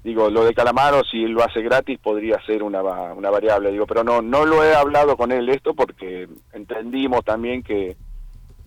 [0.02, 4.04] digo, lo de Calamaro, si lo hace gratis, podría ser una, una variable, digo, pero
[4.04, 7.94] no, no lo he hablado con él esto porque entendimos también que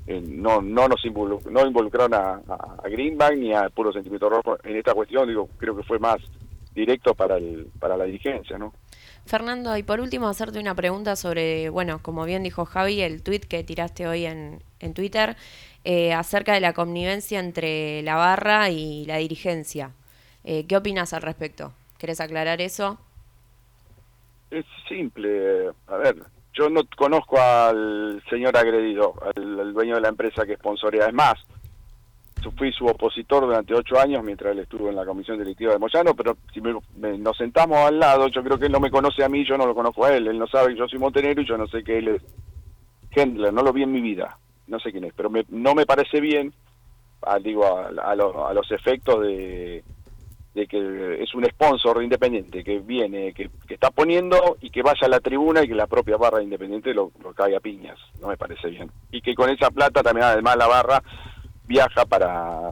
[0.07, 4.29] eh, no, no nos involu- no involucraron a, a, a Greenbank ni a Puro Sentimiento
[4.29, 6.17] Rojo en esta cuestión, digo, creo que fue más
[6.73, 8.73] directo para, el, para la dirigencia, ¿no?
[9.25, 13.41] Fernando, y por último hacerte una pregunta sobre, bueno, como bien dijo Javi, el tweet
[13.41, 15.35] que tiraste hoy en, en Twitter,
[15.83, 19.91] eh, acerca de la connivencia entre la barra y la dirigencia.
[20.45, 21.73] Eh, ¿Qué opinas al respecto?
[21.97, 22.99] ¿Querés aclarar eso?
[24.49, 26.15] Es simple, a ver,
[26.57, 31.35] yo no conozco al señor agredido, al, dueño de la empresa que sponsorea, es más,
[32.57, 36.15] fui su opositor durante ocho años mientras él estuvo en la comisión directiva de Moyano,
[36.15, 39.23] pero si me- me- nos sentamos al lado, yo creo que él no me conoce
[39.23, 41.41] a mí, yo no lo conozco a él, él no sabe que yo soy montenegro
[41.41, 42.21] y yo no sé que él es
[43.11, 44.37] Hendler, no lo vi en mi vida,
[44.67, 46.53] no sé quién es, pero me- no me parece bien,
[47.23, 49.83] a, digo, a, a lo- a los efectos de,
[50.53, 50.77] de que
[51.27, 55.09] es un sponsor de Independiente que viene, que, que está poniendo y que vaya a
[55.09, 58.37] la tribuna y que la propia barra de Independiente lo, caiga a piñas, no me
[58.37, 58.89] parece bien.
[59.11, 61.03] Y que con esa plata también además la barra
[61.65, 62.71] viaja para,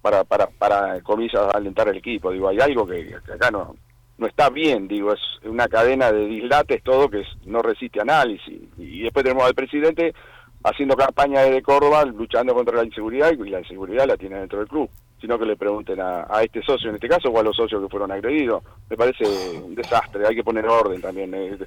[0.00, 2.30] para, para, para comillas, alentar al equipo.
[2.30, 3.74] Digo, hay algo que, acá no,
[4.16, 8.60] no está bien, digo, es una cadena de dislates, todo que no resiste análisis.
[8.76, 10.14] Y después tenemos al presidente
[10.62, 14.68] haciendo campaña desde Córdoba, luchando contra la inseguridad, y la inseguridad la tiene dentro del
[14.68, 14.88] club.
[15.20, 17.82] Sino que le pregunten a, a este socio en este caso o a los socios
[17.82, 18.62] que fueron agredidos.
[18.88, 19.24] Me parece
[19.62, 21.34] un desastre, hay que poner orden también.
[21.34, 21.58] Es,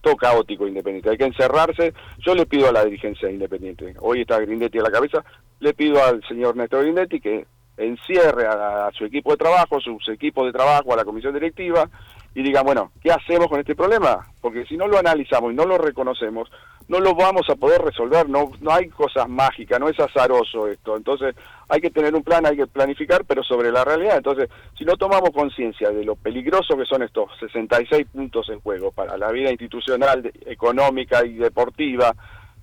[0.00, 1.92] todo caótico Independiente, hay que encerrarse.
[2.18, 5.22] Yo le pido a la dirigencia de Independiente, hoy está Grindetti a la cabeza,
[5.60, 7.46] le pido al señor Néstor Grindetti que
[7.76, 11.90] encierre a, a su equipo de trabajo, sus equipos de trabajo, a la comisión directiva
[12.34, 14.26] y diga, bueno, ¿qué hacemos con este problema?
[14.40, 16.50] Porque si no lo analizamos y no lo reconocemos,
[16.88, 20.96] no lo vamos a poder resolver, no, no hay cosas mágicas, no es azaroso esto,
[20.96, 21.34] entonces
[21.68, 24.96] hay que tener un plan, hay que planificar, pero sobre la realidad, entonces si no
[24.96, 29.50] tomamos conciencia de lo peligroso que son estos 66 puntos en juego para la vida
[29.50, 32.14] institucional, económica y deportiva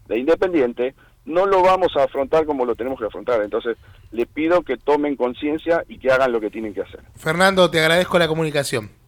[0.08, 0.96] de Independiente,
[1.26, 3.78] no lo vamos a afrontar como lo tenemos que afrontar, entonces
[4.12, 7.02] le pido que tomen conciencia y que hagan lo que tienen que hacer.
[7.16, 8.99] Fernando, te agradezco la comunicación.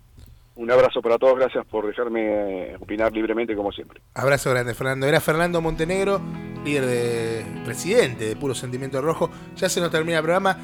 [0.55, 4.01] Un abrazo para todos, gracias por dejarme opinar libremente como siempre.
[4.13, 5.07] Abrazo grande, Fernando.
[5.07, 6.21] Era Fernando Montenegro,
[6.65, 9.29] líder de presidente de Puro Sentimiento Rojo.
[9.55, 10.57] Ya se nos termina el programa.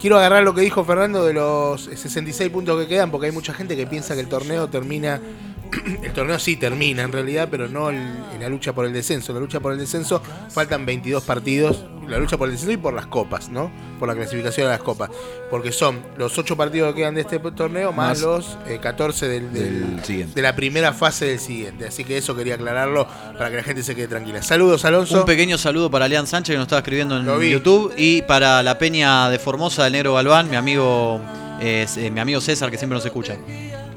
[0.00, 3.52] Quiero agarrar lo que dijo Fernando de los 66 puntos que quedan, porque hay mucha
[3.52, 5.20] gente que piensa que el torneo termina.
[6.02, 9.32] El torneo sí termina en realidad, pero no en la lucha por el descenso.
[9.32, 11.84] En la lucha por el descenso faltan 22 partidos.
[12.08, 13.70] La lucha por el descenso y por las copas, ¿no?
[13.98, 15.10] Por la clasificación de las copas.
[15.50, 19.28] Porque son los 8 partidos que quedan de este torneo más, Más los eh, 14
[19.28, 20.34] del, del- del siguiente.
[20.34, 21.86] de la primera fase del siguiente.
[21.86, 23.06] Así que eso quería aclararlo
[23.36, 24.42] para que la gente se quede tranquila.
[24.42, 25.20] Saludos, Alonso.
[25.20, 27.26] Un pequeño saludo para Lean Sánchez que nos estaba escribiendo en.
[27.50, 31.20] YouTube y para la Peña de Formosa del Negro Galván, mi amigo
[31.60, 33.36] eh, eh, mi amigo César que siempre nos escucha.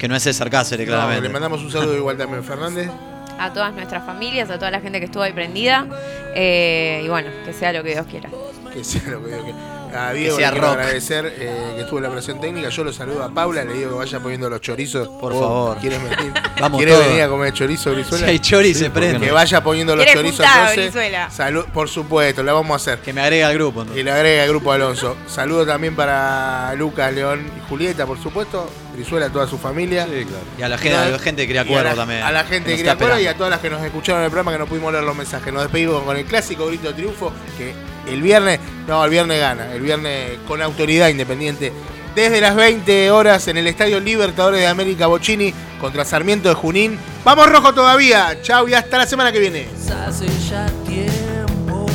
[0.02, 1.22] Que no es César Cáceres, No, claramente.
[1.22, 2.90] le mandamos un saludo igual también, Fernández.
[3.38, 5.86] A todas nuestras familias, a toda la gente que estuvo ahí prendida.
[6.34, 8.28] eh, y bueno, que sea lo que Dios quiera.
[8.72, 9.52] Que sea lo que digo que.
[9.94, 12.68] A Diego le quiero agradecer eh, que estuvo en la operación técnica.
[12.70, 15.06] Yo lo saludo a Paula, le digo que vaya poniendo los chorizos.
[15.08, 15.76] Por ¿Vos favor.
[15.78, 17.06] ¿Quieres venir, Vamos ¿quieres todos.
[17.08, 18.26] venir a comer chorizo, Brizuela?
[18.26, 19.26] Si hay chori, Sí, se ¿por qué prende.
[19.26, 20.46] Que vaya poniendo los ¿Quiere chorizos.
[20.46, 20.76] entonces.
[20.92, 21.30] Brizuela?
[21.30, 22.98] Salud, por supuesto, la vamos a hacer.
[23.02, 23.80] Que me agrega al grupo.
[23.82, 24.00] entonces.
[24.00, 25.16] Y le agrega el grupo Alonso.
[25.26, 28.70] Saludo también para Lucas, León y Julieta, por supuesto.
[28.94, 30.04] Brizuela, toda su familia.
[30.04, 30.44] Sí, claro.
[30.58, 32.22] Y a la gente, a la gente que crea Y a cuervo la- también.
[32.22, 34.24] A la gente que que está acuerdo y a todas las que nos escucharon en
[34.26, 35.52] el programa que no pudimos leer los mensajes.
[35.52, 37.72] Nos despedimos con el clásico grito de triunfo que
[38.06, 39.72] el viernes, no, el viernes gana.
[39.72, 41.72] El viernes con autoridad independiente.
[42.14, 46.98] Desde las 20 horas en el Estadio Libertadores de América Bocini contra Sarmiento de Junín.
[47.24, 48.38] ¡Vamos rojo todavía!
[48.42, 49.66] Chau y hasta la semana que viene.
[50.06, 51.86] Hace ya tiempo,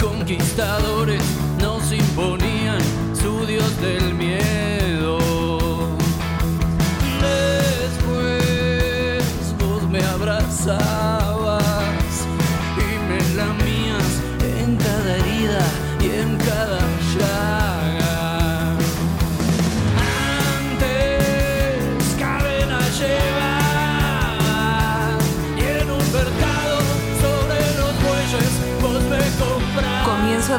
[0.00, 1.22] conquistadores
[1.60, 2.78] nos imponían
[3.14, 5.18] su dios del miedo.
[7.20, 9.22] Después
[9.58, 11.03] vos me abrazabas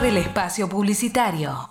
[0.02, 1.70] Del espacio publicitario.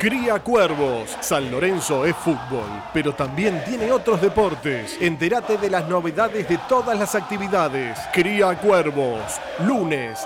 [0.00, 1.16] Cría Cuervos.
[1.20, 4.96] San Lorenzo es fútbol, pero también tiene otros deportes.
[5.00, 7.98] Entérate de las novedades de todas las actividades.
[8.12, 9.40] Cría Cuervos.
[9.66, 10.20] Lunes